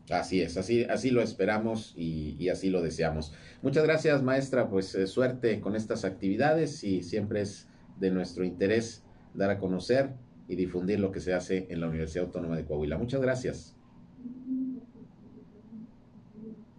Así 0.10 0.42
es, 0.42 0.56
así, 0.56 0.84
así 0.84 1.10
lo 1.10 1.22
esperamos 1.22 1.94
y, 1.98 2.50
así 2.50 2.70
lo 2.70 2.82
deseamos. 2.82 3.34
Muchas 3.64 3.84
gracias, 3.84 4.22
maestra. 4.22 4.70
Pues 4.70 4.94
eh, 4.94 5.08
suerte 5.08 5.60
con 5.60 5.76
estas 5.76 6.06
actividades 6.06 6.84
y 6.84 7.02
siempre 7.02 7.42
es 7.42 7.68
de 8.00 8.12
nuestro 8.12 8.44
interés 8.44 9.04
dar 9.34 9.50
a 9.50 9.58
conocer 9.58 10.12
y 10.48 10.56
difundir 10.56 11.00
lo 11.00 11.12
que 11.12 11.20
se 11.20 11.34
hace 11.34 11.66
en 11.70 11.82
la 11.82 11.88
Universidad 11.88 12.26
Autónoma 12.26 12.56
de 12.56 12.66
Coahuila. 12.66 12.98
Muchas 12.98 13.20
gracias. 13.20 13.76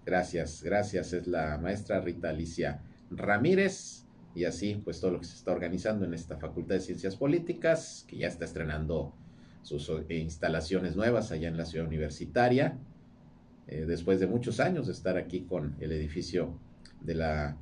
Gracias, 0.04 0.62
gracias. 0.62 1.12
Es 1.12 1.26
la 1.26 1.58
maestra 1.58 2.00
Rita 2.00 2.28
Alicia 2.28 2.82
Ramírez. 3.10 4.04
Y 4.36 4.44
así, 4.44 4.80
pues 4.84 5.00
todo 5.00 5.12
lo 5.12 5.18
que 5.18 5.26
se 5.26 5.34
está 5.34 5.50
organizando 5.50 6.04
en 6.04 6.14
esta 6.14 6.36
Facultad 6.36 6.76
de 6.76 6.80
Ciencias 6.82 7.16
Políticas, 7.16 8.04
que 8.06 8.18
ya 8.18 8.28
está 8.28 8.44
estrenando 8.44 9.14
sus 9.62 9.88
eh, 9.88 10.14
instalaciones 10.18 10.94
nuevas 10.94 11.32
allá 11.32 11.48
en 11.48 11.56
la 11.56 11.64
ciudad 11.64 11.86
universitaria. 11.86 12.78
Eh, 13.68 13.84
después 13.86 14.20
de 14.20 14.26
muchos 14.26 14.60
años 14.60 14.86
de 14.86 14.92
estar 14.92 15.16
aquí 15.16 15.40
con 15.40 15.74
el 15.80 15.92
edificio 15.92 16.58
de 17.00 17.14
la, 17.14 17.56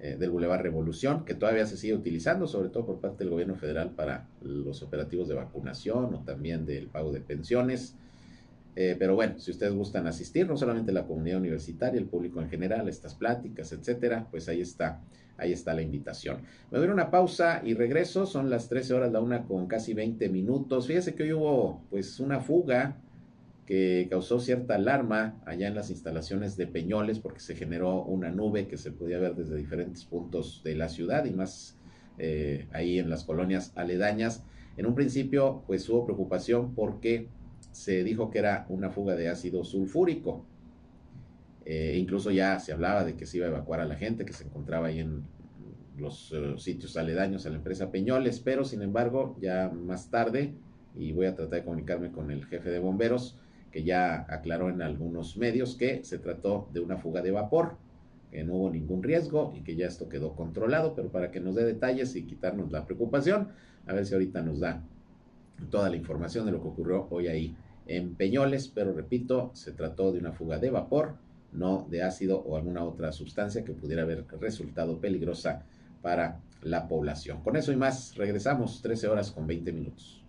eh, 0.00 0.16
del 0.18 0.30
Boulevard 0.30 0.62
Revolución, 0.62 1.24
que 1.24 1.34
todavía 1.34 1.64
se 1.66 1.76
sigue 1.76 1.94
utilizando, 1.94 2.46
sobre 2.46 2.68
todo 2.68 2.84
por 2.84 3.00
parte 3.00 3.24
del 3.24 3.30
gobierno 3.30 3.54
federal 3.54 3.90
para 3.90 4.28
los 4.42 4.82
operativos 4.82 5.28
de 5.28 5.34
vacunación 5.34 6.14
o 6.14 6.24
también 6.24 6.66
del 6.66 6.88
pago 6.88 7.12
de 7.12 7.20
pensiones. 7.20 7.94
Eh, 8.76 8.96
pero 8.98 9.14
bueno, 9.14 9.38
si 9.38 9.52
ustedes 9.52 9.72
gustan 9.72 10.08
asistir, 10.08 10.48
no 10.48 10.56
solamente 10.56 10.90
la 10.90 11.06
comunidad 11.06 11.38
universitaria, 11.38 12.00
el 12.00 12.06
público 12.06 12.42
en 12.42 12.50
general, 12.50 12.88
estas 12.88 13.14
pláticas, 13.14 13.72
etcétera, 13.72 14.26
pues 14.30 14.48
ahí 14.48 14.60
está, 14.60 15.00
ahí 15.36 15.52
está 15.52 15.72
la 15.74 15.82
invitación. 15.82 16.38
Me 16.72 16.78
doy 16.78 16.88
una 16.88 17.10
pausa 17.12 17.62
y 17.64 17.74
regreso, 17.74 18.26
son 18.26 18.50
las 18.50 18.68
13 18.68 18.94
horas, 18.94 19.12
la 19.12 19.20
una 19.20 19.44
con 19.44 19.68
casi 19.68 19.94
20 19.94 20.28
minutos. 20.28 20.88
Fíjese 20.88 21.14
que 21.14 21.22
hoy 21.22 21.32
hubo 21.32 21.84
pues 21.88 22.18
una 22.18 22.40
fuga 22.40 22.96
que 23.66 24.06
causó 24.10 24.40
cierta 24.40 24.74
alarma 24.74 25.40
allá 25.46 25.68
en 25.68 25.74
las 25.74 25.90
instalaciones 25.90 26.56
de 26.56 26.66
Peñoles 26.66 27.18
porque 27.18 27.40
se 27.40 27.56
generó 27.56 28.02
una 28.02 28.30
nube 28.30 28.68
que 28.68 28.76
se 28.76 28.92
podía 28.92 29.18
ver 29.18 29.34
desde 29.34 29.56
diferentes 29.56 30.04
puntos 30.04 30.62
de 30.64 30.74
la 30.74 30.88
ciudad 30.88 31.24
y 31.24 31.30
más 31.30 31.78
eh, 32.18 32.66
ahí 32.72 32.98
en 32.98 33.08
las 33.08 33.24
colonias 33.24 33.72
aledañas. 33.74 34.44
En 34.76 34.86
un 34.86 34.94
principio 34.94 35.62
pues 35.66 35.88
hubo 35.88 36.04
preocupación 36.04 36.74
porque 36.74 37.28
se 37.72 38.04
dijo 38.04 38.30
que 38.30 38.38
era 38.38 38.66
una 38.68 38.90
fuga 38.90 39.16
de 39.16 39.28
ácido 39.28 39.64
sulfúrico. 39.64 40.44
Eh, 41.64 41.96
incluso 41.98 42.30
ya 42.30 42.60
se 42.60 42.72
hablaba 42.72 43.04
de 43.04 43.16
que 43.16 43.24
se 43.24 43.38
iba 43.38 43.46
a 43.46 43.50
evacuar 43.50 43.80
a 43.80 43.86
la 43.86 43.96
gente 43.96 44.26
que 44.26 44.34
se 44.34 44.44
encontraba 44.44 44.88
ahí 44.88 45.00
en 45.00 45.24
los 45.96 46.32
eh, 46.32 46.54
sitios 46.58 46.96
aledaños 46.98 47.46
a 47.46 47.50
la 47.50 47.56
empresa 47.56 47.90
Peñoles, 47.90 48.40
pero 48.40 48.64
sin 48.64 48.82
embargo 48.82 49.36
ya 49.40 49.70
más 49.70 50.10
tarde, 50.10 50.54
y 50.94 51.12
voy 51.12 51.26
a 51.26 51.34
tratar 51.34 51.60
de 51.60 51.64
comunicarme 51.64 52.12
con 52.12 52.30
el 52.30 52.44
jefe 52.44 52.70
de 52.70 52.78
bomberos, 52.78 53.38
que 53.74 53.82
ya 53.82 54.24
aclaró 54.28 54.70
en 54.70 54.82
algunos 54.82 55.36
medios 55.36 55.74
que 55.74 56.04
se 56.04 56.20
trató 56.20 56.68
de 56.72 56.78
una 56.78 56.96
fuga 56.96 57.22
de 57.22 57.32
vapor, 57.32 57.76
que 58.30 58.44
no 58.44 58.54
hubo 58.54 58.70
ningún 58.70 59.02
riesgo 59.02 59.52
y 59.56 59.62
que 59.62 59.74
ya 59.74 59.88
esto 59.88 60.08
quedó 60.08 60.36
controlado, 60.36 60.94
pero 60.94 61.10
para 61.10 61.32
que 61.32 61.40
nos 61.40 61.56
dé 61.56 61.64
detalles 61.64 62.14
y 62.14 62.22
quitarnos 62.22 62.70
la 62.70 62.86
preocupación, 62.86 63.48
a 63.88 63.92
ver 63.92 64.06
si 64.06 64.14
ahorita 64.14 64.42
nos 64.42 64.60
da 64.60 64.80
toda 65.72 65.90
la 65.90 65.96
información 65.96 66.46
de 66.46 66.52
lo 66.52 66.62
que 66.62 66.68
ocurrió 66.68 67.08
hoy 67.10 67.26
ahí 67.26 67.56
en 67.88 68.14
Peñoles, 68.14 68.68
pero 68.68 68.92
repito, 68.92 69.50
se 69.54 69.72
trató 69.72 70.12
de 70.12 70.20
una 70.20 70.30
fuga 70.30 70.60
de 70.60 70.70
vapor, 70.70 71.16
no 71.50 71.84
de 71.90 72.04
ácido 72.04 72.38
o 72.42 72.56
alguna 72.56 72.84
otra 72.84 73.10
sustancia 73.10 73.64
que 73.64 73.72
pudiera 73.72 74.02
haber 74.02 74.24
resultado 74.38 75.00
peligrosa 75.00 75.64
para 76.00 76.38
la 76.62 76.86
población. 76.86 77.42
Con 77.42 77.56
eso 77.56 77.72
y 77.72 77.76
más, 77.76 78.14
regresamos 78.14 78.82
13 78.82 79.08
horas 79.08 79.32
con 79.32 79.48
20 79.48 79.72
minutos. 79.72 80.23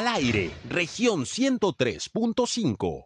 Al 0.00 0.08
aire, 0.08 0.50
región 0.70 1.26
103.5. 1.26 3.04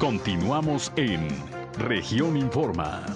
Continuamos 0.00 0.92
en 0.96 1.28
región 1.78 2.36
Informa. 2.36 3.06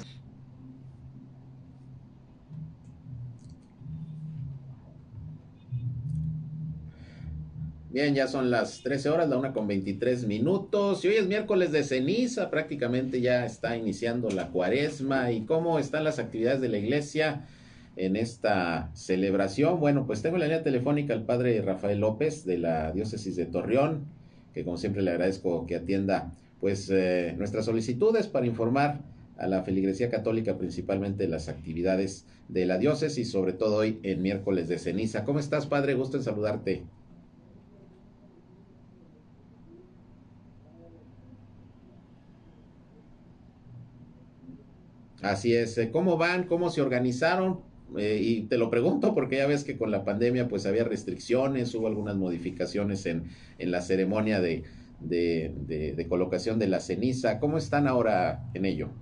Bien, 7.90 8.14
ya 8.14 8.28
son 8.28 8.48
las 8.48 8.80
13 8.84 9.08
horas, 9.08 9.28
la 9.28 9.36
una 9.36 9.52
con 9.52 9.66
23 9.66 10.26
minutos. 10.26 11.04
Y 11.04 11.08
hoy 11.08 11.16
es 11.16 11.26
miércoles 11.26 11.72
de 11.72 11.82
ceniza, 11.82 12.50
prácticamente 12.50 13.20
ya 13.20 13.44
está 13.44 13.76
iniciando 13.76 14.30
la 14.30 14.46
cuaresma. 14.50 15.32
¿Y 15.32 15.44
cómo 15.44 15.80
están 15.80 16.04
las 16.04 16.20
actividades 16.20 16.60
de 16.60 16.68
la 16.68 16.78
iglesia? 16.78 17.48
En 17.96 18.16
esta 18.16 18.90
celebración. 18.94 19.80
Bueno, 19.80 20.06
pues 20.06 20.22
tengo 20.22 20.38
la 20.38 20.46
línea 20.46 20.62
telefónica 20.62 21.14
al 21.14 21.24
padre 21.24 21.60
Rafael 21.62 22.00
López 22.00 22.44
de 22.44 22.58
la 22.58 22.92
diócesis 22.92 23.36
de 23.36 23.46
Torreón, 23.46 24.06
que 24.54 24.64
como 24.64 24.76
siempre 24.76 25.02
le 25.02 25.10
agradezco 25.10 25.66
que 25.66 25.76
atienda 25.76 26.32
pues 26.60 26.88
eh, 26.90 27.34
nuestras 27.36 27.64
solicitudes 27.64 28.28
para 28.28 28.46
informar 28.46 29.00
a 29.36 29.46
la 29.48 29.62
feligresía 29.62 30.10
católica 30.10 30.56
principalmente 30.56 31.26
las 31.26 31.48
actividades 31.48 32.26
de 32.48 32.66
la 32.66 32.78
diócesis, 32.78 33.30
sobre 33.30 33.52
todo 33.52 33.78
hoy 33.78 33.98
en 34.02 34.22
miércoles 34.22 34.68
de 34.68 34.78
ceniza. 34.78 35.24
¿Cómo 35.24 35.40
estás, 35.40 35.66
padre? 35.66 35.94
Gusto 35.94 36.16
en 36.16 36.22
saludarte. 36.22 36.84
Así 45.22 45.54
es, 45.54 45.80
¿cómo 45.92 46.16
van? 46.16 46.44
¿Cómo 46.44 46.68
se 46.70 46.82
organizaron? 46.82 47.71
Eh, 47.98 48.20
y 48.22 48.42
te 48.42 48.58
lo 48.58 48.70
pregunto 48.70 49.14
porque 49.14 49.36
ya 49.36 49.46
ves 49.46 49.64
que 49.64 49.76
con 49.76 49.90
la 49.90 50.04
pandemia 50.04 50.48
pues 50.48 50.66
había 50.66 50.84
restricciones, 50.84 51.74
hubo 51.74 51.86
algunas 51.88 52.16
modificaciones 52.16 53.06
en, 53.06 53.28
en 53.58 53.70
la 53.70 53.80
ceremonia 53.82 54.40
de, 54.40 54.64
de, 54.98 55.94
de, 55.96 56.08
colocación 56.08 56.58
de 56.58 56.68
la 56.68 56.80
ceniza. 56.80 57.38
¿Cómo 57.38 57.58
están 57.58 57.86
ahora 57.88 58.48
en 58.54 58.64
ello? 58.64 58.94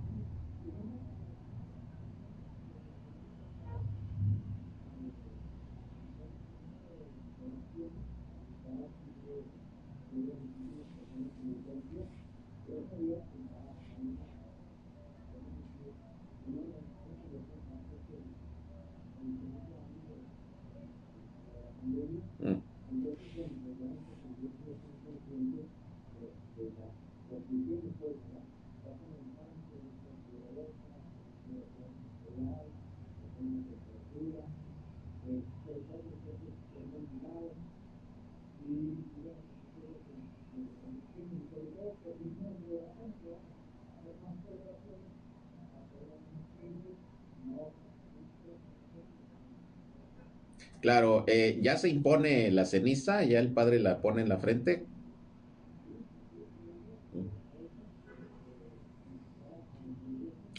Claro, 50.91 51.25
eh, 51.29 51.59
ya 51.63 51.77
se 51.79 51.89
impone 51.89 52.51
la 52.51 52.65
ceniza, 52.67 53.23
ya 53.25 53.39
el 53.39 53.53
padre 53.55 53.79
la 53.81 54.01
pone 54.03 54.23
en 54.23 54.29
la 54.29 54.39
frente. 54.39 54.89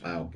Ah, 0.04 0.22
ok. 0.22 0.36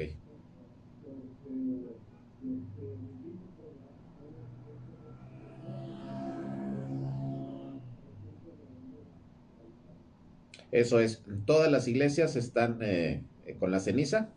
Eso 10.72 11.00
es, 11.00 11.24
todas 11.46 11.72
las 11.72 11.88
iglesias 11.88 12.36
están 12.36 12.80
eh, 12.82 13.28
con 13.60 13.72
la 13.72 13.80
ceniza. 13.80 14.36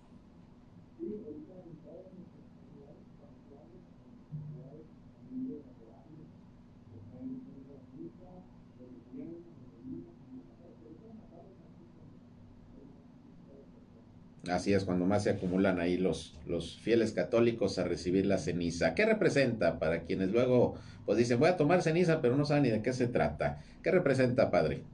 Así 14.51 14.73
es, 14.73 14.85
cuando 14.85 15.05
más 15.07 15.25
se 15.25 15.31
acumulan 15.31 15.79
ahí 15.81 15.97
los, 15.99 16.41
los 16.45 16.81
fieles 16.81 17.13
católicos 17.13 17.79
a 17.79 17.85
recibir 17.85 18.27
la 18.27 18.39
ceniza. 18.39 18.95
¿Qué 18.95 19.05
representa 19.07 19.79
para 19.79 20.05
quienes 20.05 20.31
luego 20.31 20.79
pues 21.05 21.19
dicen 21.19 21.39
voy 21.39 21.49
a 21.51 21.57
tomar 21.57 21.83
ceniza 21.83 22.21
pero 22.21 22.37
no 22.37 22.45
saben 22.45 22.63
ni 22.65 22.71
de 22.71 22.83
qué 22.83 22.93
se 22.93 23.09
trata? 23.09 23.59
¿Qué 23.83 23.91
representa, 23.91 24.51
Padre? 24.51 24.89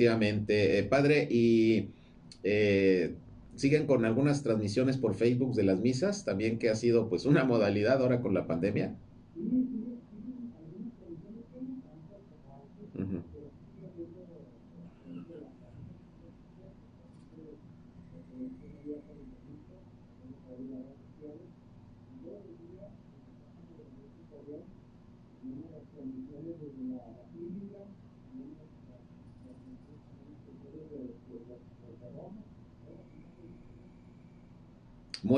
Efectivamente, 0.00 0.78
eh, 0.78 0.82
padre, 0.84 1.28
y 1.30 1.90
eh, 2.42 3.16
siguen 3.54 3.86
con 3.86 4.06
algunas 4.06 4.42
transmisiones 4.42 4.96
por 4.96 5.14
Facebook 5.14 5.54
de 5.54 5.62
las 5.62 5.78
misas, 5.78 6.24
también 6.24 6.58
que 6.58 6.70
ha 6.70 6.74
sido 6.74 7.10
pues 7.10 7.26
una 7.26 7.44
modalidad 7.44 8.00
ahora 8.00 8.22
con 8.22 8.32
la 8.32 8.46
pandemia. 8.46 8.96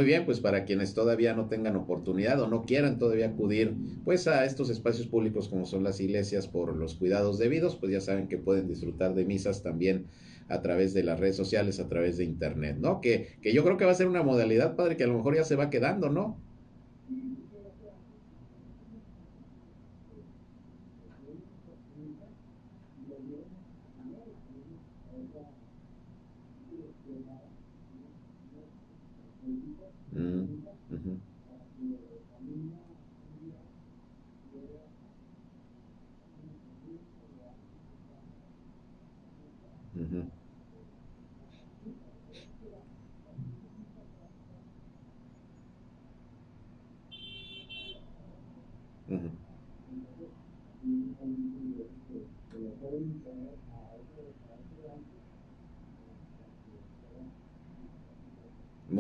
Bien, 0.05 0.25
pues 0.25 0.41
para 0.41 0.65
quienes 0.65 0.95
todavía 0.95 1.35
no 1.35 1.47
tengan 1.49 1.77
oportunidad 1.77 2.41
o 2.41 2.49
no 2.49 2.63
quieran 2.63 2.99
todavía 2.99 3.27
acudir 3.27 3.75
pues 4.05 4.27
a 4.27 4.45
estos 4.45 4.71
espacios 4.71 5.07
públicos 5.07 5.49
como 5.49 5.67
son 5.67 5.85
las 5.85 6.01
iglesias 6.01 6.49
por 6.49 6.77
los 6.77 6.95
cuidados 6.95 7.39
debidos, 7.39 7.77
pues 7.77 7.93
ya 7.93 8.01
saben 8.01 8.29
que 8.29 8.39
pueden 8.39 8.69
disfrutar 8.69 9.15
de 9.15 9.25
misas 9.25 9.63
también 9.63 10.07
a 10.49 10.61
través 10.61 10.93
de 10.95 11.03
las 11.03 11.19
redes 11.19 11.37
sociales, 11.37 11.81
a 11.81 11.89
través 11.89 12.17
de 12.17 12.25
internet, 12.25 12.77
¿no? 12.79 13.01
Que, 13.01 13.37
que 13.41 13.53
yo 13.53 13.65
creo 13.65 13.77
que 13.77 13.85
va 13.85 13.93
a 13.93 13.95
ser 13.95 14.09
una 14.09 14.23
modalidad, 14.23 14.77
padre, 14.77 14.97
que 14.97 15.05
a 15.05 15.07
lo 15.07 15.17
mejor 15.17 15.35
ya 15.37 15.45
se 15.45 15.57
va 15.57 15.71
quedando, 15.71 16.11
¿no? 16.11 16.39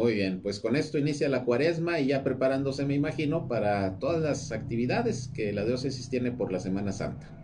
Muy 0.02 0.14
bien, 0.14 0.42
pues 0.42 0.60
con 0.60 0.74
esto 0.76 0.98
inicia 0.98 1.28
la 1.28 1.44
cuaresma 1.44 2.00
y 2.00 2.08
ya 2.08 2.24
preparándose, 2.24 2.84
me 2.84 2.94
imagino, 2.96 3.46
para 3.46 4.00
todas 4.00 4.20
las 4.20 4.50
actividades 4.52 5.28
que 5.32 5.52
la 5.52 5.64
diócesis 5.64 6.10
tiene 6.10 6.32
por 6.32 6.52
la 6.52 6.58
Semana 6.58 6.90
Santa. 6.92 7.38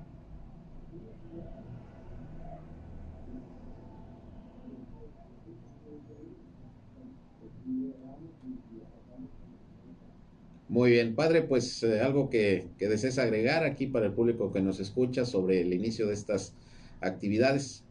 Muy 10.68 10.90
bien, 10.92 11.14
padre, 11.16 11.42
pues 11.42 11.82
eh, 11.82 12.00
algo 12.02 12.28
que, 12.30 12.74
que 12.78 12.88
desees 12.88 13.18
agregar 13.18 13.64
aquí 13.64 13.86
para 13.86 14.06
el 14.06 14.14
público 14.14 14.52
que 14.52 14.60
nos 14.62 14.80
escucha 14.80 15.24
sobre 15.24 15.62
el 15.62 15.72
inicio 15.72 16.06
de 16.06 16.14
estas 16.14 16.56
actividades. 17.00 17.87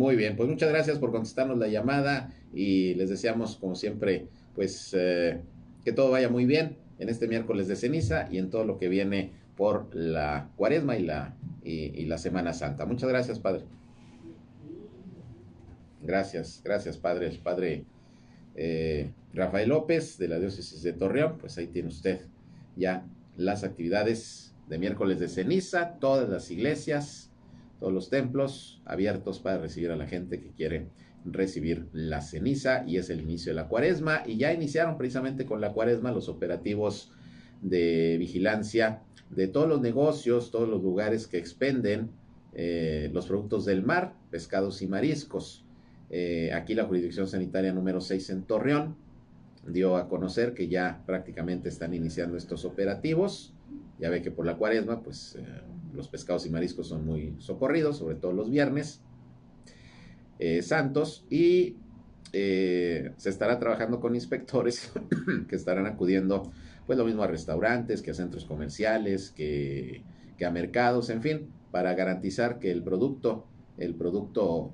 Muy 0.00 0.16
bien, 0.16 0.34
pues 0.34 0.48
muchas 0.48 0.70
gracias 0.70 0.98
por 0.98 1.10
contestarnos 1.10 1.58
la 1.58 1.68
llamada 1.68 2.32
y 2.54 2.94
les 2.94 3.10
deseamos, 3.10 3.56
como 3.56 3.74
siempre, 3.74 4.28
pues 4.54 4.96
eh, 4.98 5.42
que 5.84 5.92
todo 5.92 6.10
vaya 6.10 6.30
muy 6.30 6.46
bien 6.46 6.78
en 6.98 7.10
este 7.10 7.28
miércoles 7.28 7.68
de 7.68 7.76
ceniza 7.76 8.26
y 8.30 8.38
en 8.38 8.48
todo 8.48 8.64
lo 8.64 8.78
que 8.78 8.88
viene 8.88 9.32
por 9.58 9.94
la 9.94 10.52
cuaresma 10.56 10.96
y 10.96 11.02
la, 11.02 11.36
y, 11.62 12.06
la 12.06 12.16
Semana 12.16 12.54
Santa. 12.54 12.86
Muchas 12.86 13.10
gracias, 13.10 13.40
Padre. 13.40 13.66
Gracias, 16.00 16.62
gracias, 16.64 16.96
Padre. 16.96 17.38
Padre 17.44 17.84
eh, 18.54 19.10
Rafael 19.34 19.68
López 19.68 20.16
de 20.16 20.28
la 20.28 20.38
Diócesis 20.38 20.82
de 20.82 20.94
Torreón, 20.94 21.36
pues 21.36 21.58
ahí 21.58 21.66
tiene 21.66 21.88
usted 21.88 22.20
ya 22.74 23.04
las 23.36 23.64
actividades 23.64 24.54
de 24.66 24.78
miércoles 24.78 25.20
de 25.20 25.28
ceniza, 25.28 25.98
todas 26.00 26.26
las 26.30 26.50
iglesias 26.50 27.29
todos 27.80 27.92
los 27.92 28.10
templos 28.10 28.80
abiertos 28.84 29.40
para 29.40 29.58
recibir 29.58 29.90
a 29.90 29.96
la 29.96 30.06
gente 30.06 30.40
que 30.40 30.50
quiere 30.50 30.88
recibir 31.24 31.88
la 31.92 32.20
ceniza 32.20 32.84
y 32.86 32.96
es 32.96 33.10
el 33.10 33.20
inicio 33.20 33.50
de 33.50 33.56
la 33.56 33.68
cuaresma 33.68 34.22
y 34.26 34.36
ya 34.36 34.52
iniciaron 34.52 34.96
precisamente 34.96 35.44
con 35.44 35.60
la 35.60 35.72
cuaresma 35.72 36.12
los 36.12 36.28
operativos 36.28 37.10
de 37.62 38.16
vigilancia 38.18 39.02
de 39.30 39.48
todos 39.48 39.68
los 39.68 39.80
negocios, 39.80 40.50
todos 40.50 40.68
los 40.68 40.82
lugares 40.82 41.26
que 41.26 41.38
expenden 41.38 42.10
eh, 42.52 43.10
los 43.12 43.26
productos 43.26 43.64
del 43.64 43.82
mar, 43.82 44.14
pescados 44.30 44.82
y 44.82 44.88
mariscos. 44.88 45.64
Eh, 46.10 46.52
aquí 46.52 46.74
la 46.74 46.84
jurisdicción 46.84 47.28
sanitaria 47.28 47.72
número 47.72 48.00
6 48.00 48.30
en 48.30 48.42
Torreón 48.42 48.96
dio 49.66 49.96
a 49.96 50.08
conocer 50.08 50.54
que 50.54 50.68
ya 50.68 51.02
prácticamente 51.06 51.68
están 51.68 51.94
iniciando 51.94 52.36
estos 52.36 52.64
operativos. 52.64 53.52
Ya 53.98 54.10
ve 54.10 54.22
que 54.22 54.30
por 54.30 54.46
la 54.46 54.56
cuaresma, 54.56 55.02
pues 55.02 55.36
eh, 55.38 55.44
los 55.94 56.08
pescados 56.08 56.46
y 56.46 56.50
mariscos 56.50 56.88
son 56.88 57.04
muy 57.04 57.36
socorridos, 57.38 57.98
sobre 57.98 58.16
todo 58.16 58.32
los 58.32 58.50
viernes 58.50 59.00
eh, 60.38 60.62
santos, 60.62 61.26
y 61.30 61.76
eh, 62.32 63.12
se 63.16 63.30
estará 63.30 63.58
trabajando 63.58 64.00
con 64.00 64.14
inspectores 64.14 64.92
que 65.48 65.56
estarán 65.56 65.86
acudiendo, 65.86 66.52
pues 66.86 66.98
lo 66.98 67.04
mismo 67.04 67.22
a 67.22 67.26
restaurantes, 67.26 68.02
que 68.02 68.12
a 68.12 68.14
centros 68.14 68.44
comerciales, 68.44 69.30
que, 69.30 70.02
que 70.38 70.46
a 70.46 70.50
mercados, 70.50 71.10
en 71.10 71.22
fin, 71.22 71.50
para 71.70 71.94
garantizar 71.94 72.58
que 72.58 72.70
el 72.70 72.82
producto, 72.82 73.46
el 73.78 73.94
producto 73.94 74.72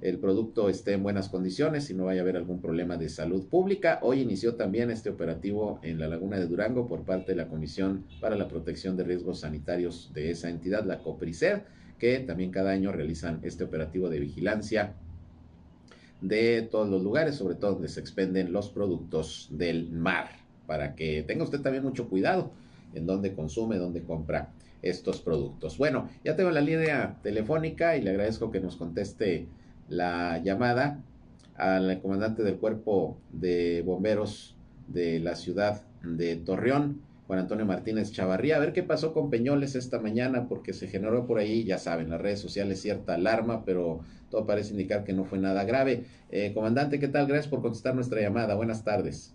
el 0.00 0.18
producto 0.18 0.70
esté 0.70 0.94
en 0.94 1.02
buenas 1.02 1.28
condiciones 1.28 1.90
y 1.90 1.94
no 1.94 2.06
vaya 2.06 2.20
a 2.20 2.22
haber 2.22 2.36
algún 2.36 2.60
problema 2.60 2.96
de 2.96 3.08
salud 3.08 3.46
pública. 3.48 3.98
Hoy 4.02 4.20
inició 4.20 4.54
también 4.54 4.90
este 4.90 5.10
operativo 5.10 5.78
en 5.82 5.98
la 5.98 6.08
Laguna 6.08 6.38
de 6.38 6.46
Durango 6.46 6.88
por 6.88 7.02
parte 7.02 7.32
de 7.32 7.36
la 7.36 7.48
Comisión 7.48 8.06
para 8.20 8.36
la 8.36 8.48
Protección 8.48 8.96
de 8.96 9.04
Riesgos 9.04 9.40
Sanitarios 9.40 10.10
de 10.14 10.30
esa 10.30 10.48
entidad, 10.48 10.86
la 10.86 10.98
COPRICER, 11.00 11.64
que 11.98 12.18
también 12.20 12.50
cada 12.50 12.70
año 12.70 12.92
realizan 12.92 13.40
este 13.42 13.64
operativo 13.64 14.08
de 14.08 14.20
vigilancia 14.20 14.94
de 16.22 16.62
todos 16.62 16.88
los 16.88 17.02
lugares, 17.02 17.34
sobre 17.34 17.56
todo 17.56 17.72
donde 17.72 17.88
se 17.88 18.00
expenden 18.00 18.52
los 18.52 18.70
productos 18.70 19.48
del 19.50 19.90
mar, 19.90 20.28
para 20.66 20.94
que 20.94 21.22
tenga 21.24 21.44
usted 21.44 21.60
también 21.60 21.84
mucho 21.84 22.08
cuidado 22.08 22.52
en 22.94 23.06
dónde 23.06 23.34
consume, 23.34 23.76
dónde 23.76 24.02
compra 24.02 24.52
estos 24.80 25.20
productos. 25.20 25.76
Bueno, 25.76 26.08
ya 26.24 26.36
tengo 26.36 26.50
la 26.50 26.62
línea 26.62 27.18
telefónica 27.22 27.96
y 27.96 28.02
le 28.02 28.10
agradezco 28.10 28.50
que 28.50 28.60
nos 28.60 28.76
conteste 28.76 29.48
la 29.90 30.38
llamada 30.38 31.02
al 31.56 32.00
comandante 32.00 32.42
del 32.42 32.56
cuerpo 32.56 33.18
de 33.32 33.82
bomberos 33.82 34.56
de 34.88 35.20
la 35.20 35.36
ciudad 35.36 35.82
de 36.02 36.36
Torreón, 36.36 37.02
Juan 37.26 37.40
Antonio 37.40 37.66
Martínez 37.66 38.10
Chavarría, 38.10 38.56
a 38.56 38.60
ver 38.60 38.72
qué 38.72 38.82
pasó 38.82 39.12
con 39.12 39.30
Peñoles 39.30 39.74
esta 39.74 40.00
mañana, 40.00 40.48
porque 40.48 40.72
se 40.72 40.88
generó 40.88 41.26
por 41.26 41.38
ahí, 41.38 41.64
ya 41.64 41.78
saben, 41.78 42.08
las 42.10 42.20
redes 42.20 42.40
sociales 42.40 42.80
cierta 42.80 43.14
alarma, 43.14 43.64
pero 43.64 44.00
todo 44.30 44.46
parece 44.46 44.72
indicar 44.72 45.04
que 45.04 45.12
no 45.12 45.24
fue 45.24 45.38
nada 45.38 45.64
grave. 45.64 46.04
Eh, 46.30 46.52
comandante, 46.54 46.98
¿qué 46.98 47.08
tal? 47.08 47.26
Gracias 47.26 47.48
por 47.48 47.60
contestar 47.62 47.94
nuestra 47.94 48.20
llamada. 48.20 48.54
Buenas 48.54 48.82
tardes. 48.82 49.34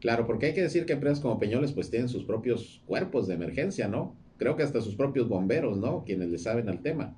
Claro, 0.00 0.26
porque 0.26 0.46
hay 0.46 0.54
que 0.54 0.62
decir 0.62 0.84
que 0.84 0.94
empresas 0.94 1.20
como 1.20 1.38
Peñoles 1.38 1.72
pues 1.72 1.90
tienen 1.90 2.08
sus 2.08 2.24
propios 2.24 2.82
cuerpos 2.86 3.28
de 3.28 3.34
emergencia, 3.34 3.88
¿no? 3.88 4.16
Creo 4.36 4.56
que 4.56 4.64
hasta 4.64 4.80
sus 4.80 4.96
propios 4.96 5.28
bomberos, 5.28 5.78
¿no? 5.78 6.02
Quienes 6.04 6.30
le 6.30 6.38
saben 6.38 6.68
al 6.68 6.82
tema. 6.82 7.14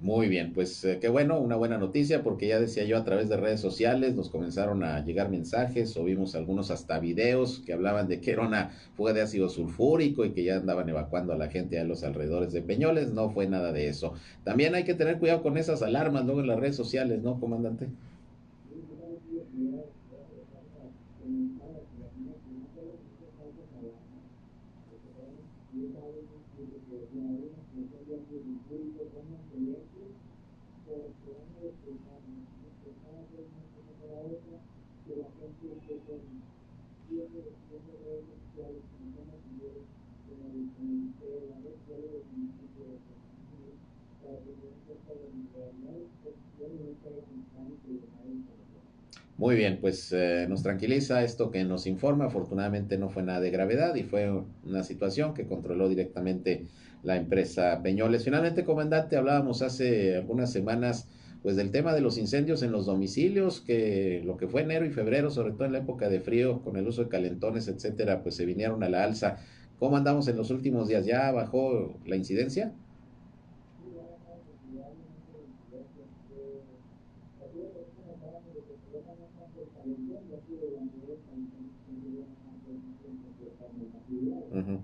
Muy 0.00 0.28
bien, 0.28 0.54
pues 0.54 0.82
eh, 0.84 0.98
qué 0.98 1.10
bueno, 1.10 1.38
una 1.38 1.56
buena 1.56 1.76
noticia 1.76 2.22
porque 2.22 2.48
ya 2.48 2.58
decía 2.58 2.84
yo 2.84 2.96
a 2.96 3.04
través 3.04 3.28
de 3.28 3.36
redes 3.36 3.60
sociales 3.60 4.14
nos 4.16 4.30
comenzaron 4.30 4.82
a 4.82 5.04
llegar 5.04 5.28
mensajes 5.28 5.94
o 5.98 6.04
vimos 6.04 6.34
algunos 6.34 6.70
hasta 6.70 6.98
videos 6.98 7.60
que 7.66 7.74
hablaban 7.74 8.08
de 8.08 8.18
que 8.20 8.30
era 8.30 8.70
fuga 8.94 9.12
de 9.12 9.20
ácido 9.20 9.50
sulfúrico 9.50 10.24
y 10.24 10.32
que 10.32 10.42
ya 10.42 10.56
andaban 10.56 10.88
evacuando 10.88 11.34
a 11.34 11.36
la 11.36 11.50
gente 11.50 11.78
a 11.78 11.84
los 11.84 12.02
alrededores 12.02 12.50
de 12.52 12.62
Peñoles, 12.62 13.12
no 13.12 13.28
fue 13.28 13.46
nada 13.46 13.72
de 13.72 13.88
eso. 13.88 14.14
También 14.42 14.74
hay 14.74 14.84
que 14.84 14.94
tener 14.94 15.18
cuidado 15.18 15.42
con 15.42 15.58
esas 15.58 15.82
alarmas 15.82 16.24
luego 16.24 16.40
en 16.40 16.46
las 16.46 16.58
redes 16.58 16.76
sociales, 16.76 17.20
¿no, 17.22 17.38
comandante? 17.38 17.90
Muy 49.40 49.56
bien, 49.56 49.78
pues 49.80 50.12
eh, 50.12 50.44
nos 50.50 50.62
tranquiliza 50.62 51.24
esto 51.24 51.50
que 51.50 51.64
nos 51.64 51.86
informa. 51.86 52.26
Afortunadamente 52.26 52.98
no 52.98 53.08
fue 53.08 53.22
nada 53.22 53.40
de 53.40 53.50
gravedad 53.50 53.94
y 53.94 54.02
fue 54.02 54.30
una 54.66 54.82
situación 54.82 55.32
que 55.32 55.46
controló 55.46 55.88
directamente 55.88 56.66
la 57.02 57.16
empresa 57.16 57.80
Peñoles. 57.82 58.22
Finalmente, 58.22 58.66
comandante, 58.66 59.16
hablábamos 59.16 59.62
hace 59.62 60.14
algunas 60.14 60.52
semanas 60.52 61.08
pues 61.42 61.56
del 61.56 61.70
tema 61.70 61.94
de 61.94 62.02
los 62.02 62.18
incendios 62.18 62.62
en 62.62 62.70
los 62.70 62.84
domicilios, 62.84 63.62
que 63.62 64.20
lo 64.26 64.36
que 64.36 64.46
fue 64.46 64.60
enero 64.60 64.84
y 64.84 64.90
febrero, 64.90 65.30
sobre 65.30 65.52
todo 65.52 65.64
en 65.64 65.72
la 65.72 65.78
época 65.78 66.10
de 66.10 66.20
frío, 66.20 66.60
con 66.60 66.76
el 66.76 66.86
uso 66.86 67.04
de 67.04 67.08
calentones, 67.08 67.66
etcétera, 67.66 68.22
pues 68.22 68.34
se 68.34 68.44
vinieron 68.44 68.82
a 68.82 68.90
la 68.90 69.04
alza. 69.04 69.38
¿Cómo 69.78 69.96
andamos 69.96 70.28
en 70.28 70.36
los 70.36 70.50
últimos 70.50 70.86
días? 70.88 71.06
¿Ya 71.06 71.32
bajó 71.32 71.98
la 72.04 72.16
incidencia? 72.16 72.74
mmhmm. 84.52 84.80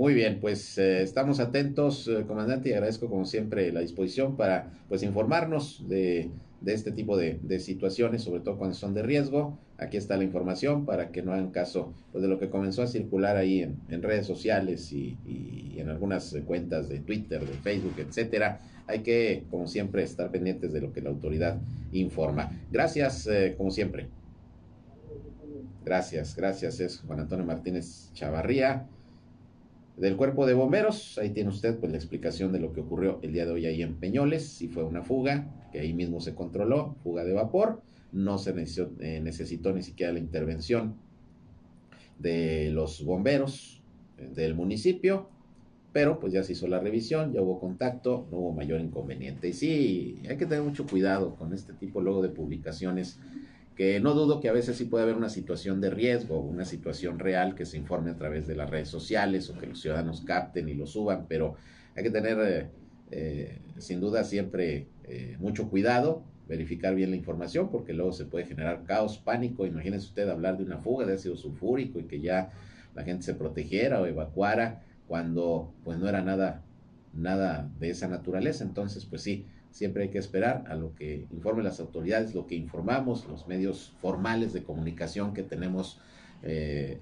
Muy 0.00 0.14
bien, 0.14 0.40
pues 0.40 0.78
eh, 0.78 1.02
estamos 1.02 1.40
atentos, 1.40 2.08
eh, 2.08 2.24
comandante, 2.26 2.70
y 2.70 2.72
agradezco 2.72 3.10
como 3.10 3.26
siempre 3.26 3.70
la 3.70 3.80
disposición 3.80 4.34
para 4.34 4.72
pues 4.88 5.02
informarnos 5.02 5.86
de, 5.90 6.30
este 6.64 6.90
tipo 6.90 7.18
de, 7.18 7.58
situaciones, 7.58 8.22
sobre 8.22 8.40
todo 8.40 8.56
cuando 8.56 8.74
son 8.74 8.94
de 8.94 9.02
riesgo. 9.02 9.58
Aquí 9.76 9.98
está 9.98 10.16
la 10.16 10.24
información 10.24 10.86
para 10.86 11.10
que 11.10 11.20
no 11.20 11.34
hagan 11.34 11.50
caso 11.50 11.92
pues, 12.12 12.22
de 12.22 12.28
lo 12.28 12.38
que 12.38 12.48
comenzó 12.48 12.82
a 12.82 12.86
circular 12.86 13.36
ahí 13.36 13.60
en, 13.60 14.02
redes 14.02 14.26
sociales 14.26 14.90
y, 14.90 15.18
en 15.76 15.90
algunas 15.90 16.34
cuentas 16.46 16.88
de 16.88 17.00
Twitter, 17.00 17.44
de 17.44 17.52
Facebook, 17.58 17.96
etcétera. 17.98 18.58
Hay 18.86 19.00
que, 19.00 19.44
como 19.50 19.66
siempre, 19.66 20.02
estar 20.02 20.30
pendientes 20.30 20.72
de 20.72 20.80
lo 20.80 20.94
que 20.94 21.02
la 21.02 21.10
autoridad 21.10 21.60
informa. 21.92 22.58
Gracias, 22.72 23.26
eh, 23.26 23.54
como 23.54 23.70
siempre. 23.70 24.08
Gracias, 25.84 26.34
gracias. 26.34 26.80
Es 26.80 27.00
Juan 27.00 27.20
Antonio 27.20 27.44
Martínez 27.44 28.10
Chavarría 28.14 28.86
del 29.96 30.16
cuerpo 30.16 30.46
de 30.46 30.54
bomberos. 30.54 31.18
Ahí 31.18 31.30
tiene 31.30 31.50
usted 31.50 31.78
pues 31.78 31.92
la 31.92 31.98
explicación 31.98 32.52
de 32.52 32.60
lo 32.60 32.72
que 32.72 32.80
ocurrió 32.80 33.18
el 33.22 33.32
día 33.32 33.44
de 33.44 33.52
hoy 33.52 33.66
ahí 33.66 33.82
en 33.82 33.94
Peñoles. 33.94 34.46
Si 34.46 34.68
fue 34.68 34.84
una 34.84 35.02
fuga, 35.02 35.46
que 35.72 35.80
ahí 35.80 35.92
mismo 35.92 36.20
se 36.20 36.34
controló, 36.34 36.96
fuga 37.02 37.24
de 37.24 37.32
vapor. 37.32 37.82
No 38.12 38.38
se 38.38 38.52
necesitó, 38.52 38.90
eh, 39.00 39.20
necesitó 39.20 39.72
ni 39.72 39.82
siquiera 39.82 40.12
la 40.12 40.18
intervención 40.18 40.94
de 42.18 42.70
los 42.70 43.04
bomberos 43.04 43.82
eh, 44.18 44.28
del 44.34 44.54
municipio. 44.54 45.28
Pero 45.92 46.20
pues 46.20 46.32
ya 46.32 46.44
se 46.44 46.52
hizo 46.52 46.68
la 46.68 46.78
revisión, 46.78 47.32
ya 47.32 47.42
hubo 47.42 47.58
contacto, 47.58 48.28
no 48.30 48.38
hubo 48.38 48.52
mayor 48.52 48.80
inconveniente. 48.80 49.48
Y 49.48 49.52
sí, 49.52 50.22
hay 50.28 50.36
que 50.36 50.46
tener 50.46 50.62
mucho 50.62 50.86
cuidado 50.86 51.34
con 51.34 51.52
este 51.52 51.72
tipo 51.72 52.00
luego 52.00 52.22
de 52.22 52.28
publicaciones 52.28 53.18
que 53.80 53.98
no 53.98 54.12
dudo 54.12 54.40
que 54.40 54.50
a 54.50 54.52
veces 54.52 54.76
sí 54.76 54.84
puede 54.84 55.04
haber 55.04 55.16
una 55.16 55.30
situación 55.30 55.80
de 55.80 55.88
riesgo, 55.88 56.38
una 56.38 56.66
situación 56.66 57.18
real 57.18 57.54
que 57.54 57.64
se 57.64 57.78
informe 57.78 58.10
a 58.10 58.14
través 58.14 58.46
de 58.46 58.54
las 58.54 58.68
redes 58.68 58.90
sociales 58.90 59.48
o 59.48 59.56
que 59.56 59.66
los 59.66 59.80
ciudadanos 59.80 60.20
capten 60.20 60.68
y 60.68 60.74
lo 60.74 60.84
suban, 60.84 61.24
pero 61.26 61.54
hay 61.96 62.02
que 62.02 62.10
tener 62.10 62.38
eh, 62.40 62.68
eh, 63.10 63.58
sin 63.78 63.98
duda 63.98 64.22
siempre 64.22 64.88
eh, 65.04 65.38
mucho 65.40 65.70
cuidado, 65.70 66.22
verificar 66.46 66.94
bien 66.94 67.08
la 67.08 67.16
información, 67.16 67.70
porque 67.70 67.94
luego 67.94 68.12
se 68.12 68.26
puede 68.26 68.44
generar 68.44 68.84
caos, 68.84 69.16
pánico. 69.16 69.64
Imagínese 69.64 70.08
usted 70.08 70.28
hablar 70.28 70.58
de 70.58 70.64
una 70.64 70.76
fuga 70.76 71.06
de 71.06 71.14
ácido 71.14 71.38
sulfúrico 71.38 72.00
y 72.00 72.04
que 72.04 72.20
ya 72.20 72.50
la 72.94 73.02
gente 73.02 73.22
se 73.22 73.32
protegiera 73.32 73.98
o 73.98 74.04
evacuara 74.04 74.82
cuando 75.08 75.72
pues 75.84 75.98
no 75.98 76.06
era 76.06 76.20
nada, 76.20 76.62
nada 77.14 77.72
de 77.78 77.88
esa 77.88 78.08
naturaleza. 78.08 78.62
Entonces, 78.62 79.06
pues 79.06 79.22
sí, 79.22 79.46
Siempre 79.70 80.04
hay 80.04 80.08
que 80.10 80.18
esperar 80.18 80.64
a 80.68 80.74
lo 80.74 80.94
que 80.94 81.26
informen 81.30 81.64
las 81.64 81.80
autoridades, 81.80 82.34
lo 82.34 82.46
que 82.46 82.56
informamos, 82.56 83.26
los 83.28 83.46
medios 83.46 83.92
formales 84.00 84.52
de 84.52 84.62
comunicación 84.62 85.32
que 85.32 85.42
tenemos, 85.42 86.00
eh, 86.42 86.98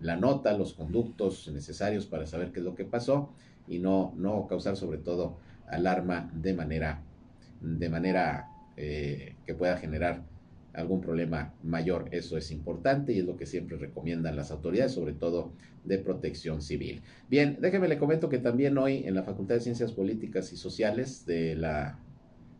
la 0.00 0.16
nota, 0.16 0.56
los 0.56 0.74
conductos 0.74 1.48
necesarios 1.48 2.06
para 2.06 2.26
saber 2.26 2.52
qué 2.52 2.60
es 2.60 2.64
lo 2.64 2.74
que 2.74 2.84
pasó 2.84 3.30
y 3.68 3.78
no, 3.78 4.14
no 4.16 4.46
causar 4.46 4.76
sobre 4.76 4.98
todo 4.98 5.38
alarma 5.68 6.30
de 6.34 6.54
manera, 6.54 7.02
de 7.60 7.88
manera 7.88 8.48
eh, 8.76 9.36
que 9.44 9.54
pueda 9.54 9.76
generar 9.76 10.22
algún 10.76 11.00
problema 11.00 11.54
mayor. 11.62 12.08
Eso 12.12 12.36
es 12.36 12.50
importante 12.50 13.12
y 13.12 13.18
es 13.18 13.24
lo 13.24 13.36
que 13.36 13.46
siempre 13.46 13.76
recomiendan 13.76 14.36
las 14.36 14.50
autoridades, 14.50 14.92
sobre 14.92 15.14
todo 15.14 15.52
de 15.84 15.98
protección 15.98 16.62
civil. 16.62 17.02
Bien, 17.28 17.58
déjeme 17.60 17.88
le 17.88 17.98
comento 17.98 18.28
que 18.28 18.38
también 18.38 18.76
hoy 18.78 19.04
en 19.04 19.14
la 19.14 19.22
Facultad 19.22 19.56
de 19.56 19.60
Ciencias 19.62 19.92
Políticas 19.92 20.52
y 20.52 20.56
Sociales 20.56 21.24
de 21.26 21.54
la 21.56 21.98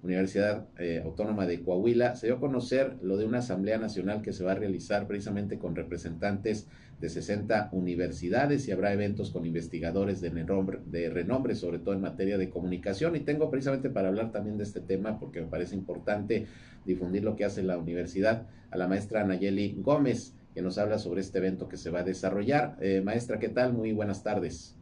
Universidad 0.07 0.66
eh, 0.79 1.03
Autónoma 1.05 1.47
de 1.47 1.62
Coahuila 1.62 2.16
se 2.16 2.29
dio 2.29 2.37
a 2.37 2.40
conocer 2.40 2.97
lo 3.03 3.16
de 3.16 3.27
una 3.27 3.38
Asamblea 3.38 3.77
Nacional 3.77 4.23
que 4.23 4.33
se 4.33 4.45
va 4.45 4.53
a 4.53 4.55
realizar 4.55 5.07
precisamente 5.07 5.59
con 5.59 5.75
representantes 5.75 6.69
de 7.01 7.09
60 7.09 7.71
universidades 7.73 8.66
y 8.66 8.73
habrá 8.73 8.92
eventos 8.92 9.31
con 9.31 9.45
investigadores 9.45 10.21
de 10.21 10.31
renombre, 10.31 10.79
de 10.87 11.11
renombre, 11.11 11.55
sobre 11.55 11.79
todo 11.79 11.95
en 11.95 12.01
materia 12.01 12.38
de 12.38 12.49
comunicación. 12.49 13.16
Y 13.16 13.21
tengo 13.21 13.51
precisamente 13.51 13.90
para 13.90 14.09
hablar 14.09 14.33
también 14.33 14.57
de 14.57 14.64
este 14.64 14.81
tema, 14.81 15.19
porque 15.19 15.40
me 15.40 15.49
parece 15.49 15.75
importante 15.75 16.47
difundir 16.85 17.25
lo 17.25 17.37
que 17.37 17.45
hace 17.45 17.62
la 17.62 17.77
universidad, 17.77 18.47
a 18.71 18.77
la 18.79 18.88
maestra 18.88 19.25
Nayeli 19.25 19.77
Gómez, 19.79 20.35
que 20.55 20.62
nos 20.62 20.79
habla 20.79 20.99
sobre 20.99 21.21
este 21.21 21.38
evento 21.38 21.69
que 21.69 21.77
se 21.77 21.90
va 21.90 22.01
a 22.01 22.05
desarrollar. 22.05 22.77
Eh, 22.81 23.03
maestra, 23.05 23.38
¿qué 23.38 23.49
tal? 23.49 23.75
Muy 23.75 23.92
buenas 23.92 24.23
tardes. 24.23 24.75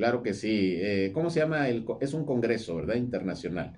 Claro 0.00 0.22
que 0.22 0.32
sí. 0.32 0.76
Eh, 0.80 1.10
¿Cómo 1.12 1.28
se 1.28 1.40
llama? 1.40 1.68
El, 1.68 1.84
es 2.00 2.14
un 2.14 2.24
congreso, 2.24 2.76
¿verdad? 2.76 2.94
Internacional. 2.94 3.76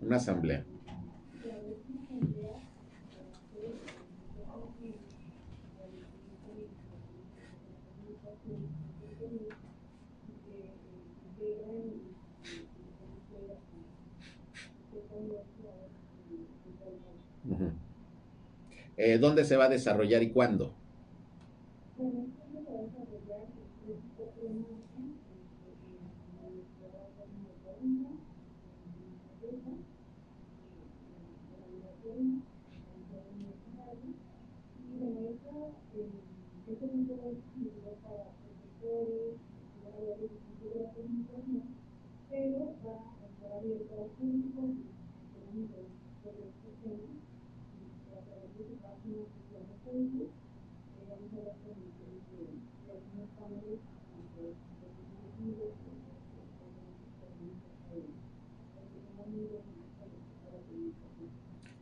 Una 0.00 0.14
asamblea. 0.16 0.64
Eh, 18.96 19.18
¿Dónde 19.18 19.44
se 19.44 19.56
va 19.56 19.64
a 19.64 19.68
desarrollar 19.68 20.22
y 20.22 20.30
cuándo? 20.30 20.72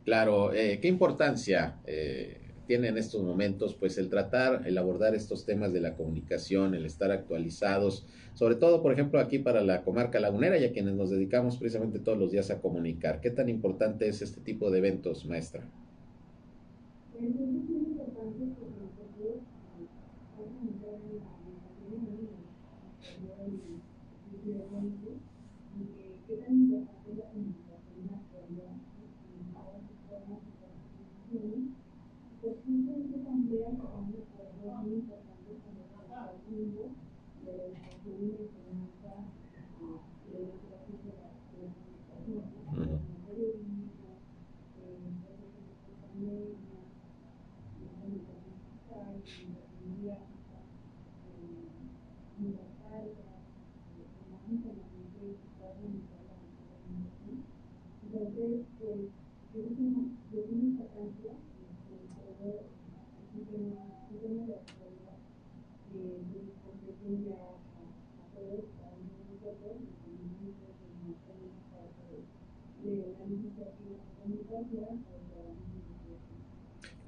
Claro, 0.03 0.51
eh, 0.53 0.79
¿qué 0.81 0.87
importancia 0.87 1.79
eh, 1.85 2.40
tiene 2.71 2.87
en 2.87 2.97
estos 2.97 3.21
momentos 3.21 3.75
pues 3.75 3.97
el 3.97 4.07
tratar, 4.07 4.65
el 4.65 4.77
abordar 4.77 5.13
estos 5.13 5.45
temas 5.45 5.73
de 5.73 5.81
la 5.81 5.97
comunicación, 5.97 6.73
el 6.73 6.85
estar 6.85 7.11
actualizados, 7.11 8.07
sobre 8.33 8.55
todo, 8.55 8.81
por 8.81 8.93
ejemplo, 8.93 9.19
aquí 9.19 9.39
para 9.39 9.61
la 9.61 9.83
comarca 9.83 10.21
lagunera 10.21 10.57
y 10.57 10.63
a 10.63 10.71
quienes 10.71 10.93
nos 10.93 11.09
dedicamos 11.09 11.57
precisamente 11.57 11.99
todos 11.99 12.17
los 12.17 12.31
días 12.31 12.49
a 12.49 12.61
comunicar? 12.61 13.19
¿Qué 13.19 13.29
tan 13.29 13.49
importante 13.49 14.07
es 14.07 14.21
este 14.21 14.39
tipo 14.39 14.71
de 14.71 14.77
eventos, 14.77 15.25
maestra? 15.25 15.69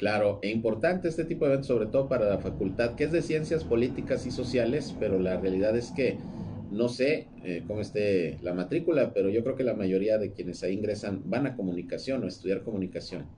Claro, 0.04 0.40
e 0.42 0.50
importante 0.50 1.08
este 1.08 1.24
tipo 1.26 1.46
de 1.46 1.52
eventos, 1.52 1.68
sobre 1.68 1.88
todo 1.88 2.10
para 2.10 2.26
la 2.28 2.40
facultad, 2.40 2.96
que 2.96 3.06
es 3.06 3.12
de 3.12 3.22
ciencias 3.22 3.64
políticas 3.64 4.26
y 4.26 4.32
sociales, 4.32 4.96
pero 5.00 5.18
la 5.20 5.38
realidad 5.40 5.78
es 5.78 5.92
que 5.94 6.26
no 6.70 6.90
sé 6.90 7.32
eh, 7.42 7.64
cómo 7.66 7.80
esté 7.82 8.38
la 8.42 8.54
matrícula, 8.54 9.14
pero 9.14 9.30
yo 9.30 9.44
creo 9.44 9.56
que 9.56 9.64
la 9.64 9.76
mayoría 9.76 10.18
de 10.18 10.34
quienes 10.34 10.62
ahí 10.64 10.74
ingresan 10.74 11.22
van 11.30 11.48
a 11.48 11.56
comunicación 11.56 12.24
o 12.24 12.28
estudiar 12.28 12.64
comunicación. 12.64 13.34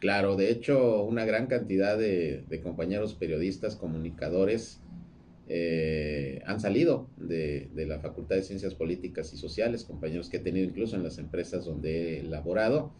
Claro, 0.00 0.36
de 0.36 0.50
hecho, 0.50 1.02
una 1.04 1.24
gran 1.24 1.46
cantidad 1.46 1.96
de, 1.96 2.44
compañeros 2.62 3.14
periodistas, 3.14 3.76
comunicadores, 3.76 4.80
eh, 5.48 6.42
han 6.44 6.60
salido 6.60 7.08
de, 7.16 7.70
la 7.74 8.00
Facultad 8.00 8.36
de 8.36 8.42
Ciencias 8.42 8.74
Políticas 8.74 9.32
y 9.32 9.38
Sociales, 9.38 9.84
compañeros 9.84 10.28
que 10.28 10.36
he 10.36 10.40
tenido 10.40 10.66
incluso 10.66 10.96
en 10.96 11.02
las 11.02 11.18
empresas 11.18 11.64
donde 11.64 12.20
he 12.20 12.22
laborado, 12.24 12.92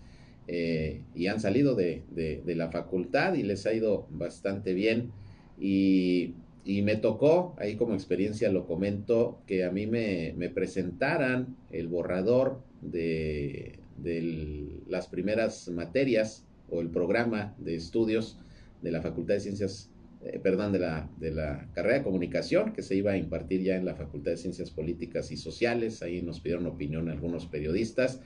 eh, 0.49 1.03
y 1.15 1.27
han 1.27 1.41
salido 1.41 1.75
de, 1.75 2.03
la 2.47 2.71
facultad 2.71 3.35
y 3.35 3.43
les 3.43 3.67
ha 3.67 3.75
ido 3.75 4.07
bastante 4.11 4.73
bien. 4.73 5.13
Y, 5.61 6.35
me 6.65 6.97
tocó, 6.97 7.55
ahí 7.59 7.77
como 7.77 7.95
experiencia 7.95 8.51
lo 8.51 8.67
comento, 8.67 9.39
que 9.47 9.65
a 9.65 9.71
mí 9.71 9.87
me, 9.87 10.33
presentaran 10.55 11.57
el 11.71 11.89
borrador 11.89 12.63
de 12.81 13.81
las 14.89 15.09
primeras 15.09 15.69
materias 15.69 16.46
o 16.71 16.81
el 16.81 16.91
programa 16.91 17.55
de 17.59 17.75
estudios 17.75 18.39
de 18.83 18.91
la 18.91 19.03
Facultad 19.03 19.35
de 19.35 19.41
Ciencias, 19.41 19.91
eh, 20.25 20.41
perdón, 20.43 20.73
de 20.73 20.81
la, 20.81 21.11
de 21.19 21.31
la 21.31 21.69
carrera 21.75 21.99
de 21.99 22.05
comunicación 22.05 22.73
que 22.73 22.83
se 22.83 22.97
iba 22.97 23.13
a 23.13 23.17
impartir 23.17 23.63
ya 23.63 23.77
en 23.77 23.85
la 23.85 23.95
Facultad 23.95 24.33
de 24.33 24.37
Ciencias 24.37 24.71
Políticas 24.71 25.31
y 25.31 25.37
Sociales. 25.37 26.03
Ahí 26.03 26.23
nos 26.23 26.41
pidieron 26.41 26.67
opinión 26.67 27.09
algunos 27.09 27.47
periodistas. 27.47 28.21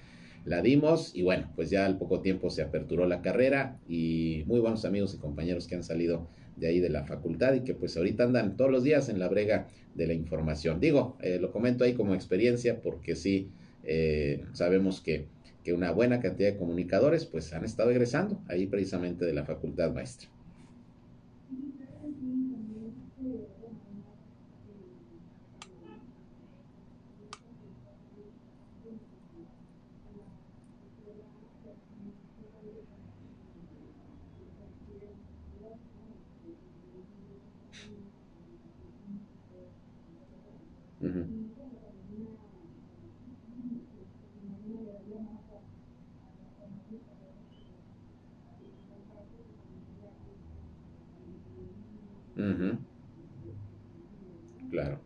La 0.45 0.63
dimos 0.63 1.15
y 1.15 1.23
bueno, 1.23 1.53
pues 1.55 1.69
ya 1.69 1.85
al 1.85 1.99
poco 1.99 2.21
tiempo 2.21 2.49
se 2.49 2.63
aperturó 2.63 3.07
la 3.07 3.21
carrera 3.21 3.79
y 3.87 4.43
muy 4.47 4.59
buenos 4.59 4.85
amigos 4.87 5.15
y 5.15 5.19
compañeros 5.19 5.67
que 5.67 5.75
han 5.75 5.83
salido 5.83 6.29
de 6.57 6.69
ahí 6.69 6.81
de 6.81 6.89
la 6.89 7.05
facultad 7.05 7.55
y 7.55 7.61
que 7.61 7.75
pues 7.75 7.97
ahorita 7.97 8.25
andan 8.25 8.57
todos 8.57 8.71
los 8.71 8.83
días 8.83 9.09
en 9.09 9.19
la 9.19 9.29
brega 9.29 9.69
de 9.95 10.07
la 10.07 10.15
información. 10.15 10.81
Digo, 10.81 11.19
eh, 11.21 11.39
lo 11.41 11.53
comento 11.53 11.85
ahí 11.85 11.93
como 11.95 12.15
experiencia 12.15 12.81
porque 12.81 13.17
sí 13.17 13.51
eh, 13.85 14.45
sabemos 14.53 15.01
que 15.01 15.27
que 15.63 15.73
una 15.73 15.91
buena 15.91 16.21
cantidad 16.21 16.53
de 16.53 16.59
comunicadores 16.59 17.27
pues 17.27 17.53
han 17.53 17.65
estado 17.65 17.91
egresando 17.91 18.43
ahí 18.49 18.67
precisamente 18.67 19.25
de 19.25 19.33
la 19.35 19.45
facultad 19.45 19.93
maestra. 19.93 20.29
Claro. 54.71 55.01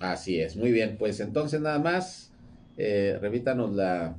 Así 0.00 0.40
es, 0.40 0.56
muy 0.56 0.72
bien. 0.72 0.96
Pues 0.98 1.20
entonces 1.20 1.60
nada 1.60 1.78
más, 1.78 2.32
eh, 2.76 3.18
revítanos 3.20 3.72
la, 3.72 4.16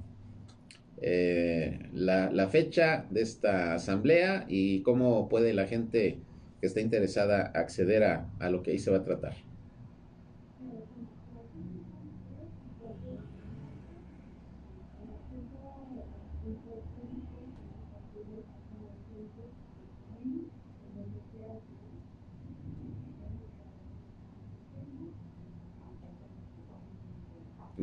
eh, 1.01 1.89
la, 1.93 2.31
la, 2.31 2.47
fecha 2.47 3.05
de 3.09 3.21
esta 3.21 3.73
asamblea 3.73 4.45
y 4.47 4.81
cómo 4.83 5.27
puede 5.27 5.53
la 5.53 5.67
gente 5.67 6.19
que 6.61 6.67
está 6.67 6.79
interesada 6.79 7.51
acceder 7.53 8.03
a, 8.03 8.29
a 8.39 8.49
lo 8.49 8.63
que 8.63 8.71
ahí 8.71 8.79
se 8.79 8.91
va 8.91 8.97
a 8.97 9.03
tratar. 9.03 9.33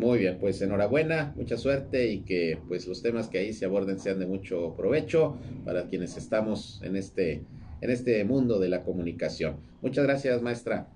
Muy 0.00 0.18
bien, 0.18 0.38
pues 0.40 0.62
enhorabuena, 0.62 1.34
mucha 1.36 1.58
suerte 1.58 2.10
y 2.10 2.20
que 2.20 2.58
pues 2.68 2.88
los 2.88 3.02
temas 3.02 3.28
que 3.28 3.36
ahí 3.36 3.52
se 3.52 3.66
aborden 3.66 3.98
sean 3.98 4.18
de 4.18 4.24
mucho 4.24 4.74
provecho 4.74 5.36
para 5.62 5.88
quienes 5.88 6.16
estamos 6.16 6.80
en 6.82 6.96
este, 6.96 7.44
en 7.82 7.90
este 7.90 8.24
mundo 8.24 8.58
de 8.58 8.70
la 8.70 8.82
comunicación. 8.82 9.56
Muchas 9.82 10.06
gracias, 10.06 10.40
maestra. 10.40 10.88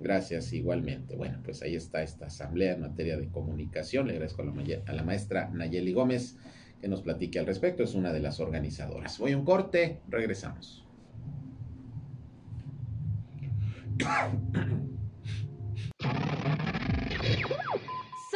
Gracias 0.00 0.54
igualmente. 0.54 1.16
Bueno, 1.16 1.40
pues 1.44 1.60
ahí 1.60 1.74
está 1.74 2.02
esta 2.02 2.28
asamblea 2.28 2.72
en 2.72 2.80
materia 2.80 3.18
de 3.18 3.28
comunicación. 3.28 4.06
Le 4.06 4.14
agradezco 4.14 4.40
a 4.40 4.46
la, 4.46 4.54
a 4.86 4.92
la 4.94 5.02
maestra 5.02 5.50
Nayeli 5.52 5.92
Gómez 5.92 6.38
que 6.80 6.88
nos 6.88 7.02
platique 7.02 7.38
al 7.38 7.44
respecto. 7.44 7.82
Es 7.82 7.94
una 7.94 8.10
de 8.10 8.20
las 8.20 8.40
organizadoras. 8.40 9.18
Voy 9.18 9.32
a 9.32 9.36
un 9.36 9.44
corte, 9.44 10.00
regresamos. 10.08 10.86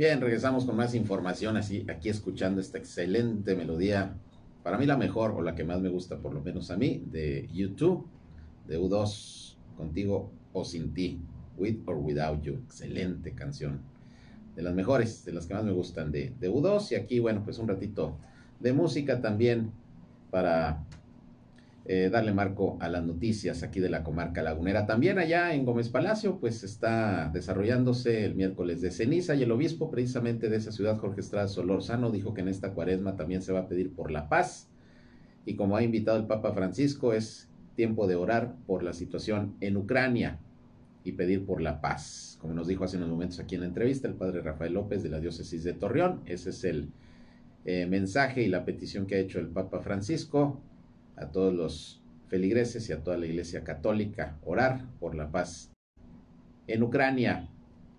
Bien, 0.00 0.18
regresamos 0.18 0.64
con 0.64 0.76
más 0.76 0.94
información, 0.94 1.58
así 1.58 1.84
aquí 1.86 2.08
escuchando 2.08 2.58
esta 2.62 2.78
excelente 2.78 3.54
melodía, 3.54 4.16
para 4.62 4.78
mí 4.78 4.86
la 4.86 4.96
mejor 4.96 5.32
o 5.32 5.42
la 5.42 5.54
que 5.54 5.62
más 5.62 5.82
me 5.82 5.90
gusta, 5.90 6.16
por 6.16 6.32
lo 6.32 6.40
menos 6.40 6.70
a 6.70 6.78
mí, 6.78 7.04
de 7.12 7.46
YouTube, 7.52 8.06
de 8.66 8.80
U2, 8.80 9.56
contigo 9.76 10.32
o 10.54 10.64
sin 10.64 10.94
ti, 10.94 11.20
With 11.58 11.80
or 11.84 11.98
Without 11.98 12.40
You, 12.40 12.54
excelente 12.64 13.34
canción, 13.34 13.82
de 14.56 14.62
las 14.62 14.74
mejores, 14.74 15.22
de 15.26 15.34
las 15.34 15.46
que 15.46 15.52
más 15.52 15.64
me 15.64 15.72
gustan 15.72 16.10
de, 16.10 16.32
de 16.40 16.50
U2, 16.50 16.92
y 16.92 16.94
aquí, 16.94 17.18
bueno, 17.18 17.42
pues 17.44 17.58
un 17.58 17.68
ratito 17.68 18.16
de 18.58 18.72
música 18.72 19.20
también 19.20 19.70
para 20.30 20.82
eh, 21.86 22.10
darle 22.10 22.32
marco 22.32 22.76
a 22.80 22.88
las 22.88 23.04
noticias 23.04 23.62
aquí 23.62 23.80
de 23.80 23.88
la 23.88 24.04
comarca 24.04 24.42
lagunera. 24.42 24.86
También 24.86 25.18
allá 25.18 25.54
en 25.54 25.64
Gómez 25.64 25.88
Palacio, 25.88 26.38
pues 26.38 26.62
está 26.62 27.30
desarrollándose 27.32 28.24
el 28.26 28.34
miércoles 28.34 28.80
de 28.80 28.90
ceniza 28.90 29.34
y 29.34 29.42
el 29.42 29.50
obispo 29.50 29.90
precisamente 29.90 30.50
de 30.50 30.56
esa 30.56 30.72
ciudad, 30.72 30.98
Jorge 30.98 31.20
Estrada 31.20 31.48
Solorzano, 31.48 32.10
dijo 32.10 32.34
que 32.34 32.42
en 32.42 32.48
esta 32.48 32.74
cuaresma 32.74 33.16
también 33.16 33.40
se 33.42 33.52
va 33.52 33.60
a 33.60 33.68
pedir 33.68 33.94
por 33.94 34.10
la 34.10 34.28
paz. 34.28 34.68
Y 35.46 35.56
como 35.56 35.76
ha 35.76 35.82
invitado 35.82 36.18
el 36.18 36.26
Papa 36.26 36.52
Francisco, 36.52 37.14
es 37.14 37.48
tiempo 37.76 38.06
de 38.06 38.14
orar 38.14 38.56
por 38.66 38.82
la 38.82 38.92
situación 38.92 39.56
en 39.60 39.78
Ucrania 39.78 40.38
y 41.02 41.12
pedir 41.12 41.46
por 41.46 41.62
la 41.62 41.80
paz. 41.80 42.36
Como 42.42 42.52
nos 42.52 42.68
dijo 42.68 42.84
hace 42.84 42.98
unos 42.98 43.08
momentos 43.08 43.40
aquí 43.40 43.54
en 43.54 43.62
la 43.62 43.68
entrevista 43.68 44.06
el 44.06 44.14
padre 44.14 44.42
Rafael 44.42 44.74
López 44.74 45.02
de 45.02 45.08
la 45.08 45.18
diócesis 45.18 45.64
de 45.64 45.72
Torreón, 45.72 46.20
ese 46.26 46.50
es 46.50 46.62
el 46.64 46.90
eh, 47.64 47.86
mensaje 47.86 48.42
y 48.42 48.48
la 48.48 48.66
petición 48.66 49.06
que 49.06 49.14
ha 49.14 49.18
hecho 49.18 49.40
el 49.40 49.48
Papa 49.48 49.80
Francisco 49.80 50.60
a 51.20 51.30
todos 51.30 51.54
los 51.54 52.02
feligreses 52.28 52.88
y 52.88 52.92
a 52.92 53.02
toda 53.02 53.16
la 53.16 53.26
Iglesia 53.26 53.64
Católica, 53.64 54.38
orar 54.44 54.86
por 54.98 55.14
la 55.14 55.30
paz. 55.30 55.72
En 56.66 56.82
Ucrania, 56.82 57.48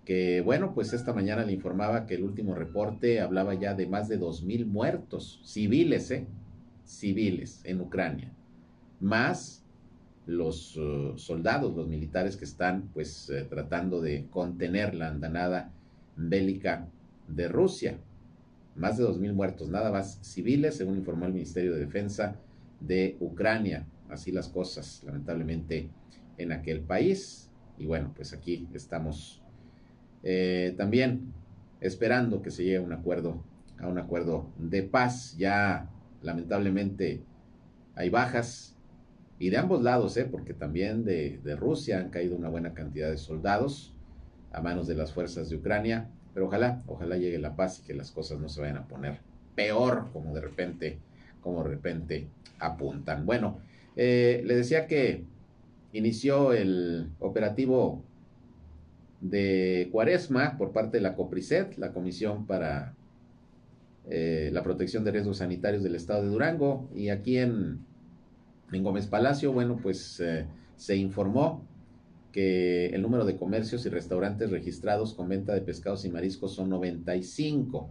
que 0.04 0.40
bueno, 0.40 0.74
pues 0.74 0.92
esta 0.92 1.12
mañana 1.12 1.44
le 1.44 1.52
informaba 1.52 2.06
que 2.06 2.14
el 2.14 2.24
último 2.24 2.54
reporte 2.54 3.20
hablaba 3.20 3.54
ya 3.54 3.74
de 3.74 3.86
más 3.86 4.08
de 4.08 4.16
dos 4.16 4.42
mil 4.42 4.66
muertos, 4.66 5.40
civiles, 5.44 6.10
¿eh? 6.10 6.26
Civiles 6.84 7.60
en 7.64 7.80
Ucrania, 7.80 8.32
más 9.00 9.64
los 10.26 10.76
uh, 10.76 11.16
soldados, 11.16 11.76
los 11.76 11.88
militares 11.88 12.36
que 12.36 12.44
están 12.44 12.90
pues 12.92 13.30
eh, 13.30 13.44
tratando 13.48 14.00
de 14.00 14.26
contener 14.30 14.94
la 14.94 15.08
andanada 15.08 15.72
bélica 16.16 16.88
de 17.28 17.48
Rusia. 17.48 17.98
Más 18.74 18.96
de 18.96 19.04
dos 19.04 19.18
mil 19.18 19.32
muertos, 19.32 19.68
nada 19.68 19.92
más 19.92 20.18
civiles, 20.22 20.76
según 20.76 20.96
informó 20.96 21.26
el 21.26 21.34
Ministerio 21.34 21.74
de 21.74 21.80
Defensa 21.80 22.36
de 22.86 23.16
Ucrania. 23.20 23.86
Así 24.08 24.32
las 24.32 24.48
cosas, 24.48 25.02
lamentablemente, 25.04 25.90
en 26.38 26.52
aquel 26.52 26.80
país. 26.80 27.50
Y 27.78 27.86
bueno, 27.86 28.12
pues 28.14 28.32
aquí 28.32 28.68
estamos 28.74 29.42
eh, 30.22 30.74
también 30.76 31.32
esperando 31.80 32.42
que 32.42 32.50
se 32.50 32.64
llegue 32.64 32.76
a 32.76 32.82
un 32.82 32.92
acuerdo, 32.92 33.42
a 33.78 33.88
un 33.88 33.98
acuerdo 33.98 34.50
de 34.58 34.82
paz. 34.82 35.36
Ya 35.38 35.90
lamentablemente 36.22 37.22
hay 37.94 38.10
bajas 38.10 38.76
y 39.38 39.50
de 39.50 39.58
ambos 39.58 39.82
lados, 39.82 40.16
¿eh? 40.16 40.24
porque 40.24 40.54
también 40.54 41.04
de, 41.04 41.40
de 41.42 41.56
Rusia 41.56 41.98
han 41.98 42.10
caído 42.10 42.36
una 42.36 42.48
buena 42.48 42.74
cantidad 42.74 43.10
de 43.10 43.16
soldados 43.16 43.94
a 44.52 44.60
manos 44.60 44.86
de 44.86 44.94
las 44.94 45.12
fuerzas 45.12 45.48
de 45.48 45.56
Ucrania. 45.56 46.10
Pero 46.34 46.46
ojalá, 46.46 46.82
ojalá 46.86 47.16
llegue 47.16 47.38
la 47.38 47.56
paz 47.56 47.80
y 47.80 47.86
que 47.86 47.94
las 47.94 48.10
cosas 48.10 48.38
no 48.40 48.48
se 48.48 48.60
vayan 48.60 48.76
a 48.76 48.86
poner 48.86 49.18
peor 49.54 50.08
como 50.12 50.34
de 50.34 50.40
repente, 50.40 50.98
como 51.42 51.62
de 51.62 51.70
repente 51.70 52.28
apuntan. 52.58 53.26
Bueno, 53.26 53.58
eh, 53.96 54.42
le 54.46 54.56
decía 54.56 54.86
que 54.86 55.24
inició 55.92 56.52
el 56.52 57.10
operativo 57.20 58.02
de 59.20 59.88
Cuaresma 59.92 60.56
por 60.56 60.72
parte 60.72 60.96
de 60.96 61.02
la 61.02 61.14
COPRISET, 61.14 61.76
la 61.76 61.92
Comisión 61.92 62.46
para 62.46 62.94
eh, 64.08 64.50
la 64.52 64.62
Protección 64.62 65.04
de 65.04 65.12
Riesgos 65.12 65.38
Sanitarios 65.38 65.82
del 65.82 65.94
Estado 65.94 66.22
de 66.22 66.28
Durango, 66.28 66.88
y 66.94 67.10
aquí 67.10 67.38
en, 67.38 67.80
en 68.72 68.82
Gómez 68.82 69.06
Palacio, 69.06 69.52
bueno, 69.52 69.78
pues 69.82 70.18
eh, 70.20 70.46
se 70.76 70.96
informó 70.96 71.64
que 72.32 72.86
el 72.86 73.02
número 73.02 73.24
de 73.24 73.36
comercios 73.36 73.84
y 73.84 73.90
restaurantes 73.90 74.50
registrados 74.50 75.14
con 75.14 75.28
venta 75.28 75.52
de 75.52 75.60
pescados 75.60 76.04
y 76.04 76.10
mariscos 76.10 76.54
son 76.54 76.70
95. 76.70 77.90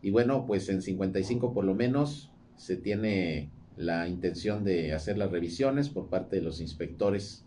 Y 0.00 0.10
bueno, 0.10 0.46
pues 0.46 0.68
en 0.68 0.80
55 0.80 1.52
por 1.52 1.64
lo 1.64 1.74
menos 1.74 2.30
se 2.56 2.76
tiene 2.76 3.50
la 3.76 4.08
intención 4.08 4.64
de 4.64 4.92
hacer 4.92 5.18
las 5.18 5.30
revisiones 5.30 5.88
por 5.88 6.08
parte 6.08 6.36
de 6.36 6.42
los 6.42 6.60
inspectores 6.60 7.44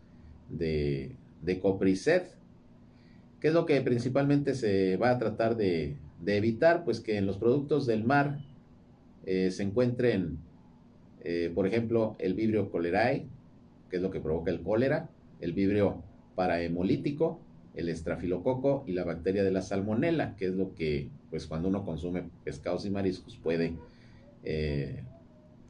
de, 0.50 1.16
de 1.42 1.60
COPRISET. 1.60 2.36
¿Qué 3.40 3.50
es 3.50 3.54
lo 3.54 3.66
que 3.66 3.80
principalmente 3.82 4.56
se 4.56 4.98
va 4.98 5.12
a 5.12 5.20
tratar 5.20 5.56
de, 5.56 5.96
evitar? 6.26 6.84
Pues 6.84 7.00
que 7.00 7.18
en 7.18 7.26
los 7.26 7.38
productos 7.38 7.86
del 7.86 8.04
mar 8.04 8.40
eh, 9.26 9.52
se 9.52 9.64
encuentren, 9.64 10.40
eh, 11.24 11.52
por 11.54 11.68
ejemplo, 11.68 12.16
el 12.20 12.34
vibrio 12.34 12.70
cholerae, 12.72 13.28
que 13.90 13.98
es 13.98 14.02
lo 14.02 14.12
que 14.12 14.20
provoca 14.20 14.52
el 14.52 14.62
cólera, 14.62 15.10
el 15.40 15.54
vibrio 15.54 16.04
parahemolítico, 16.36 17.40
el 17.76 17.90
estrafilococo 17.90 18.84
y 18.88 18.94
la 18.94 19.04
bacteria 19.04 19.44
de 19.44 19.52
la 19.52 19.62
salmonela, 19.62 20.36
que 20.36 20.46
es 20.46 20.56
lo 20.56 20.74
que, 20.74 21.10
pues 21.30 21.46
cuando 21.46 21.70
uno 21.70 21.86
consume 21.86 22.30
pescados 22.44 22.86
y 22.86 22.90
mariscos 22.90 23.38
puede 23.38 23.76
eh, 24.44 25.04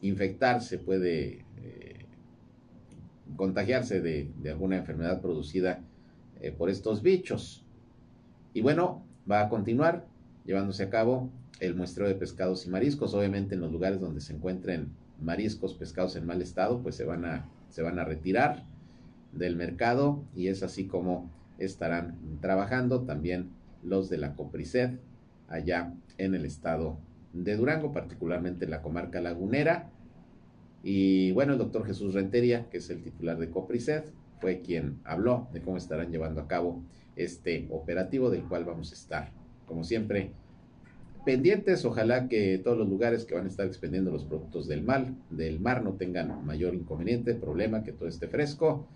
infectarse, 0.02 0.78
puede 0.78 1.46
eh, 1.58 2.06
contagiarse 3.36 4.02
de, 4.02 4.32
alguna 4.50 4.78
enfermedad 4.78 5.22
producida 5.22 5.82
eh, 6.42 6.52
por 6.52 6.70
estos 6.70 7.02
bichos. 7.02 7.66
Y 8.54 8.62
bueno, 8.62 9.06
va 9.30 9.42
a 9.42 9.50
continuar 9.50 10.06
llevándose 10.46 10.84
a 10.84 10.90
cabo 10.90 11.30
el 11.60 11.76
muestreo 11.76 12.08
de 12.08 12.16
pescados 12.16 12.66
y 12.66 12.70
mariscos. 12.70 13.14
Obviamente 13.14 13.56
en 13.56 13.62
los 13.62 13.72
lugares 13.72 14.00
donde 14.00 14.22
se 14.22 14.34
encuentren 14.34 14.90
mariscos, 15.22 15.74
pescados 15.74 16.16
en 16.16 16.26
mal 16.26 16.42
estado, 16.42 16.82
pues 16.82 16.96
se 16.96 17.06
van 17.06 17.26
a, 17.26 17.50
se 17.70 17.82
van 17.82 18.00
a 18.00 18.06
retirar 18.06 18.64
del 19.34 19.56
mercado 19.56 20.24
y 20.36 20.48
es 20.48 20.64
así 20.64 20.86
como 20.86 21.30
estarán 21.58 22.18
trabajando 22.40 23.02
también 23.02 23.50
los 23.84 24.10
de 24.10 24.18
la 24.18 24.36
Copriced 24.36 25.00
allá 25.48 25.94
en 26.18 26.36
el 26.36 26.46
estado 26.46 26.98
de 27.44 27.56
Durango, 27.56 27.92
particularmente 27.92 28.66
en 28.66 28.72
la 28.72 28.82
comarca 28.82 29.22
lagunera. 29.22 29.90
Y 30.84 31.32
bueno, 31.32 31.54
el 31.54 31.60
doctor 31.60 31.86
Jesús 31.86 32.14
Rentería, 32.14 32.70
que 32.70 32.78
es 32.78 32.90
el 32.90 33.02
titular 33.02 33.38
de 33.38 33.50
Copriced, 33.50 34.04
fue 34.40 34.62
quien 34.62 35.00
habló 35.04 35.48
de 35.54 35.62
cómo 35.62 35.78
estarán 35.78 36.12
llevando 36.12 36.42
a 36.42 36.48
cabo 36.48 36.84
este 37.16 37.68
operativo 37.72 38.30
del 38.30 38.44
cual 38.44 38.66
vamos 38.66 38.92
a 38.92 38.96
estar, 38.96 39.32
como 39.66 39.84
siempre, 39.84 40.32
pendientes. 41.26 41.84
Ojalá 41.84 42.28
que 42.28 42.60
todos 42.60 42.78
los 42.78 42.88
lugares 42.88 43.26
que 43.26 43.36
van 43.36 43.46
a 43.46 43.50
estar 43.50 43.66
expendiendo 43.66 44.12
los 44.12 44.26
productos 44.26 44.68
del 44.68 44.84
mal, 44.84 45.16
del 45.30 45.60
mar, 45.60 45.84
no 45.84 45.94
tengan 45.94 46.46
mayor 46.46 46.76
inconveniente, 46.76 47.34
problema, 47.36 47.84
que 47.84 47.92
todo 47.92 48.08
esté 48.08 48.28
fresco 48.28 48.88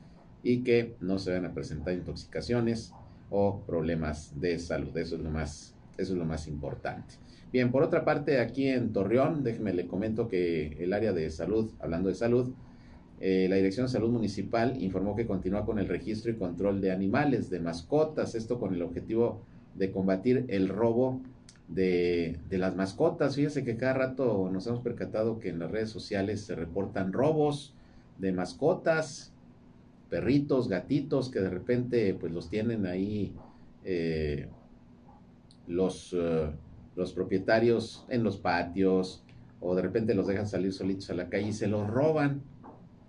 y 0.43 0.63
que 0.63 0.95
no 1.01 1.19
se 1.19 1.33
van 1.33 1.45
a 1.45 1.53
presentar 1.53 1.93
intoxicaciones 1.93 2.93
o 3.29 3.61
problemas 3.65 4.39
de 4.39 4.59
salud. 4.59 4.95
Eso 4.97 5.15
es 5.15 5.21
lo 5.21 5.31
más, 5.31 5.75
eso 5.97 6.13
es 6.13 6.17
lo 6.17 6.25
más 6.25 6.47
importante. 6.47 7.15
Bien, 7.52 7.70
por 7.70 7.84
otra 7.84 8.06
parte, 8.06 8.39
aquí 8.39 8.68
en 8.68 8.93
Torreón, 8.93 9.43
déjeme 9.43 9.74
le 9.74 9.86
comento 9.86 10.30
que 10.30 10.78
el 10.80 10.93
área 10.93 11.12
de 11.12 11.30
salud, 11.30 11.70
hablando 11.82 12.08
de 12.08 12.16
salud, 12.16 12.54
eh, 13.20 13.47
la 13.49 13.58
Dirección 13.58 13.88
de 13.88 13.91
Salud 13.91 14.10
Municipal 14.10 14.82
informó 14.82 15.18
que 15.18 15.28
continúa 15.28 15.66
con 15.66 15.78
el 15.78 15.89
registro 15.89 16.32
y 16.32 16.38
control 16.38 16.80
de 16.80 16.91
animales, 16.91 17.49
de 17.49 17.60
mascotas, 17.60 18.36
esto 18.36 18.58
con 18.58 18.74
el 18.74 18.82
objetivo 18.82 19.41
de 19.76 19.91
combatir 19.91 20.45
el 20.47 20.70
robo 20.70 21.22
de, 21.68 22.39
de, 22.49 22.58
las 22.58 22.76
mascotas. 22.78 23.36
Fíjese 23.36 23.66
que 23.66 23.76
cada 23.76 23.93
rato 23.93 24.49
nos 24.52 24.66
hemos 24.68 24.80
percatado 24.80 25.39
que 25.39 25.49
en 25.49 25.60
las 25.60 25.72
redes 25.72 25.89
sociales 25.89 26.41
se 26.41 26.56
reportan 26.56 27.12
robos 27.12 27.76
de 28.18 28.32
mascotas, 28.32 29.34
perritos, 30.10 30.70
gatitos, 30.70 31.30
que 31.30 31.41
de 31.41 31.49
repente 31.49 32.14
pues 32.14 32.32
los 32.32 32.49
tienen 32.49 32.86
ahí 32.86 33.34
eh, 33.84 34.47
los... 35.68 36.16
Eh, 36.18 36.49
los 36.95 37.13
propietarios 37.13 38.05
en 38.09 38.23
los 38.23 38.37
patios 38.37 39.23
o 39.59 39.75
de 39.75 39.81
repente 39.81 40.15
los 40.15 40.27
dejan 40.27 40.47
salir 40.47 40.73
solitos 40.73 41.09
a 41.09 41.13
la 41.13 41.29
calle 41.29 41.49
y 41.49 41.53
se 41.53 41.67
los 41.67 41.87
roban. 41.87 42.41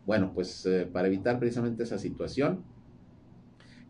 Bueno, 0.07 0.33
pues 0.35 0.67
eh, 0.67 0.89
para 0.91 1.09
evitar 1.09 1.39
precisamente 1.39 1.83
esa 1.83 1.99
situación, 1.99 2.65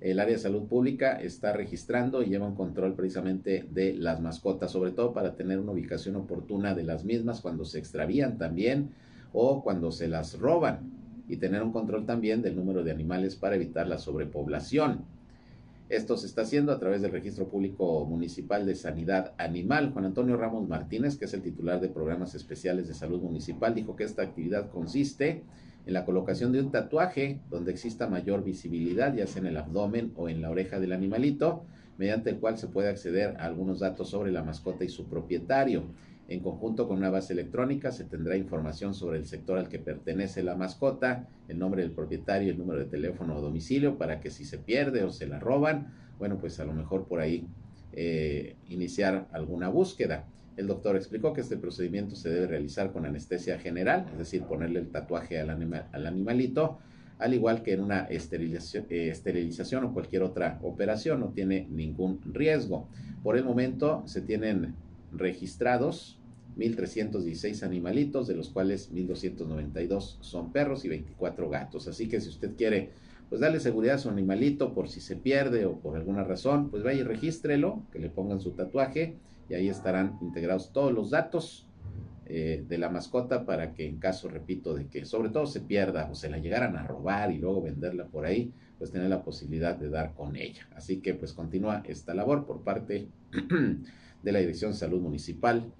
el 0.01 0.18
área 0.18 0.34
de 0.34 0.40
salud 0.40 0.64
pública 0.64 1.20
está 1.20 1.53
registrando 1.53 2.22
y 2.22 2.26
lleva 2.26 2.47
un 2.47 2.57
control 2.57 2.95
precisamente 2.95 3.68
de 3.70 3.95
las 3.95 4.20
mascotas, 4.20 4.72
sobre 4.72 4.90
todo 4.90 5.12
para 5.12 5.36
tener 5.36 5.61
una 5.61 5.72
ubicación 5.72 6.16
oportuna 6.16 6.74
de 6.74 6.82
las 6.82 7.05
mismas 7.05 7.40
cuando 7.40 7.64
se 7.64 7.78
extravían 7.78 8.36
también 8.36 8.90
o 9.32 9.62
cuando 9.62 9.93
se 9.93 10.09
las 10.09 10.38
roban 10.38 10.90
y 11.28 11.36
tener 11.36 11.62
un 11.62 11.72
control 11.72 12.05
también 12.05 12.43
del 12.43 12.57
número 12.57 12.82
de 12.82 12.90
animales 12.90 13.36
para 13.36 13.55
evitar 13.55 13.86
la 13.86 13.99
sobrepoblación. 13.99 15.05
Esto 15.93 16.16
se 16.16 16.26
está 16.26 16.40
haciendo 16.40 16.72
a 16.72 16.78
través 16.78 17.03
del 17.03 17.12
Registro 17.12 17.49
Público 17.49 18.07
Municipal 18.07 18.64
de 18.64 18.74
Sanidad 18.74 19.34
Animal. 19.36 19.93
Juan 19.93 20.07
Antonio 20.07 20.38
Ramos 20.38 20.66
Martínez, 20.66 21.18
que 21.18 21.26
es 21.26 21.34
el 21.34 21.43
titular 21.43 21.82
de 21.82 21.90
programas 21.90 22.34
especiales 22.34 22.88
de 22.88 22.95
salud 22.95 23.20
municipal, 23.20 23.74
dijo 23.74 23.95
que 23.95 24.05
esta 24.05 24.22
actividad 24.22 24.70
consiste 24.70 25.43
en 25.84 25.93
la 25.93 26.07
colocación 26.07 26.51
de 26.51 26.61
un 26.61 26.70
tatuaje 26.70 27.40
donde 27.51 27.72
exista 27.72 28.09
mayor 28.09 28.43
visibilidad, 28.43 29.14
ya 29.14 29.26
sea 29.26 29.43
en 29.43 29.49
el 29.49 29.59
abdomen 29.59 30.14
o 30.16 30.30
en 30.30 30.40
la 30.40 30.49
oreja 30.49 30.80
del 30.80 30.95
animalito, 30.95 31.66
mediante 31.99 32.30
el 32.30 32.38
cual 32.38 32.57
se 32.57 32.68
puede 32.68 32.88
acceder 32.88 33.36
a 33.36 33.45
algunos 33.45 33.80
datos 33.80 34.09
sobre 34.09 34.32
la 34.32 34.43
mascota 34.43 34.84
y 34.84 34.88
su 34.88 35.05
propietario. 35.11 35.84
En 36.29 36.41
conjunto 36.41 36.89
con 36.89 36.99
una 36.99 37.11
base 37.11 37.33
electrónica 37.33 37.93
se 37.93 38.05
tendrá 38.05 38.37
información 38.37 38.95
sobre 38.95 39.18
el 39.18 39.27
sector 39.27 39.59
al 39.59 39.68
que 39.68 39.79
pertenece 39.79 40.43
la 40.43 40.55
mascota, 40.55 41.29
el 41.49 41.59
nombre 41.59 41.83
del 41.83 41.93
propietario, 41.93 42.53
el 42.53 42.59
número 42.59 42.81
de 42.81 42.87
teléfono 42.87 43.37
o 43.37 43.41
domicilio 43.41 43.99
para 43.99 44.20
que 44.20 44.31
si 44.31 44.45
se 44.45 44.59
pierde 44.59 45.05
o 45.05 45.11
se 45.11 45.27
la 45.27 45.39
roban, 45.39 45.93
bueno, 46.18 46.39
pues 46.39 46.61
a 46.61 46.64
lo 46.64 46.73
mejor 46.73 47.07
por 47.07 47.20
ahí 47.20 47.47
eh, 47.93 48.57
iniciar 48.68 49.29
alguna 49.33 49.68
búsqueda. 49.68 50.25
El 50.57 50.66
doctor 50.66 50.97
explicó 50.97 51.33
que 51.33 51.41
este 51.41 51.57
procedimiento 51.57 52.14
se 52.14 52.29
debe 52.29 52.47
realizar 52.47 52.93
con 52.93 53.07
anestesia 53.07 53.59
general, 53.59 54.07
es 54.12 54.18
decir, 54.18 54.43
ponerle 54.43 54.81
el 54.81 54.89
tatuaje 54.91 55.41
al, 55.41 55.51
al 55.51 56.07
animalito, 56.07 56.79
al 57.18 57.35
igual 57.35 57.62
que 57.62 57.73
en 57.73 57.81
una 57.81 58.01
esterilización, 58.05 58.87
eh, 58.91 59.09
esterilización 59.09 59.85
o 59.85 59.93
cualquier 59.93 60.23
otra 60.23 60.59
operación, 60.62 61.20
no 61.20 61.29
tiene 61.29 61.66
ningún 61.70 62.20
riesgo. 62.25 62.89
Por 63.23 63.37
el 63.37 63.45
momento 63.45 64.03
se 64.07 64.20
tienen 64.20 64.75
registrados 65.13 66.19
1.316 66.57 67.63
animalitos, 67.63 68.27
de 68.27 68.35
los 68.35 68.51
cuales 68.51 68.93
1.292 68.93 70.19
son 70.21 70.53
perros 70.53 70.85
y 70.85 70.89
24 70.89 71.49
gatos. 71.49 71.89
Así 71.89 72.09
que 72.09 72.21
si 72.21 72.29
usted 72.29 72.57
quiere, 72.57 72.91
pues 73.29 73.41
darle 73.41 73.61
seguridad 73.61 73.95
a 73.95 73.99
su 73.99 74.11
animalito 74.11 74.75
por 74.75 74.89
si 74.89 75.01
se 75.01 75.17
pierde 75.17 75.65
o 75.65 75.79
por 75.79 75.97
alguna 75.97 76.25
razón, 76.25 76.71
pues 76.71 76.83
vaya 76.83 77.01
y 77.01 77.05
regístrelo, 77.05 77.83
que 77.91 77.99
le 77.99 78.11
pongan 78.11 78.41
su 78.41 78.51
tatuaje 78.51 79.17
y 79.49 79.55
ahí 79.55 79.69
estarán 79.69 80.19
integrados 80.21 80.73
todos 80.73 80.93
los 80.93 81.11
datos 81.11 81.67
eh, 82.27 82.65
de 82.69 82.79
la 82.79 82.89
mascota 82.89 83.45
para 83.45 83.75
que 83.75 83.87
en 83.87 83.99
caso, 83.99 84.29
repito, 84.29 84.75
de 84.75 84.87
que 84.87 85.05
sobre 85.05 85.31
todo 85.31 85.47
se 85.47 85.61
pierda 85.61 86.09
o 86.11 86.15
se 86.15 86.31
la 86.31 86.39
llegaran 86.39 86.77
a 86.77 86.87
robar 86.87 87.33
y 87.33 87.39
luego 87.39 87.63
venderla 87.63 88.07
por 88.07 88.27
ahí, 88.27 88.53
pues 88.79 88.91
tener 88.91 89.09
la 89.09 89.23
posibilidad 89.23 89.77
de 89.77 89.89
dar 89.89 90.15
con 90.15 90.37
ella. 90.37 90.69
Así 90.75 91.01
que 91.01 91.15
pues 91.15 91.33
continúa 91.33 91.83
esta 91.87 92.15
labor 92.15 92.47
por 92.47 92.63
parte 92.63 93.09
de 94.23 94.33
la 94.33 94.39
Dirección 94.39 94.73
de 94.73 94.79
Salud 94.79 95.01
Municipal 95.01 95.73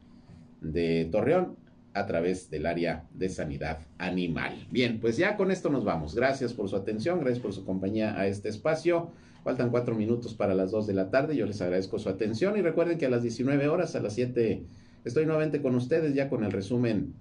de 0.61 1.09
Torreón 1.11 1.57
a 1.95 2.07
través 2.07 2.51
del 2.51 2.67
área 2.67 3.07
de 3.13 3.29
sanidad 3.29 3.81
animal. 3.99 4.67
Bien, 4.71 5.01
pues 5.01 5.17
ya 5.17 5.37
con 5.37 5.51
esto 5.51 5.69
nos 5.69 5.85
vamos. 5.85 6.15
Gracias 6.15 6.53
por 6.53 6.69
su 6.69 6.77
atención, 6.77 7.21
gracias 7.21 7.41
por 7.41 7.53
su 7.53 7.65
compañía 7.65 8.19
a 8.19 8.27
este 8.27 8.49
espacio. 8.49 9.11
Faltan 9.45 9.71
cuatro 9.71 9.95
minutos 9.95 10.35
para 10.35 10.55
las 10.55 10.71
dos 10.71 10.87
de 10.87 10.95
la 10.95 11.11
tarde. 11.11 11.37
Yo 11.37 11.47
les 11.47 11.61
agradezco 11.61 11.99
su 11.99 12.09
atención 12.09 12.57
y 12.57 12.63
recuerden 12.63 12.97
que 12.97 13.07
a 13.07 13.11
las 13.11 13.23
19 13.23 13.69
horas, 13.69 13.97
a 13.97 14.01
las 14.01 14.15
7, 14.15 14.65
estoy 15.05 15.27
nuevamente 15.27 15.61
con 15.61 15.75
ustedes 15.75 16.15
ya 16.15 16.29
con 16.29 16.45
el 16.45 16.53
resumen 16.53 17.13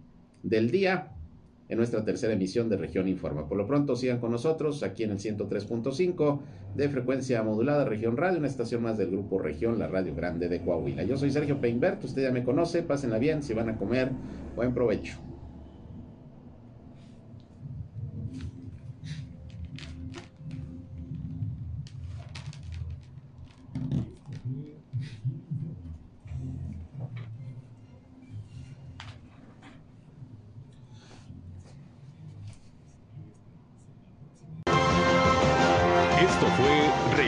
del 0.44 0.72
día 0.72 1.12
en 1.72 1.78
nuestra 1.78 2.04
tercera 2.04 2.34
emisión 2.34 2.68
de 2.68 2.76
Región 2.76 3.08
Informa. 3.08 3.48
Por 3.48 3.58
lo 3.58 3.66
pronto 3.66 3.96
sigan 3.96 4.20
con 4.20 4.30
nosotros 4.30 4.84
aquí 4.84 5.04
en 5.04 5.12
el 5.12 5.20
103.5 5.20 6.40
de 6.76 6.90
frecuencia 6.90 7.42
modulada 7.44 7.86
Región 7.86 8.18
Radio, 8.18 8.40
una 8.40 8.48
estación 8.48 8.84
más 8.84 8.98
del 8.98 9.10
grupo 9.10 9.40
Región, 9.40 9.80
la 9.80 9.88
Radio 9.88 10.14
Grande 10.14 10.50
de 10.50 10.62
Coahuila. 10.62 11.04
Yo 11.04 11.16
soy 11.16 11.32
Sergio 11.32 11.62
Peinbert, 11.62 12.04
usted 12.04 12.24
ya 12.24 12.32
me 12.32 12.44
conoce, 12.44 12.84
pásenla 12.84 13.20
bien, 13.20 13.42
si 13.42 13.54
van 13.54 13.70
a 13.70 13.78
comer, 13.78 14.12
buen 14.54 14.74
provecho. 14.74 15.31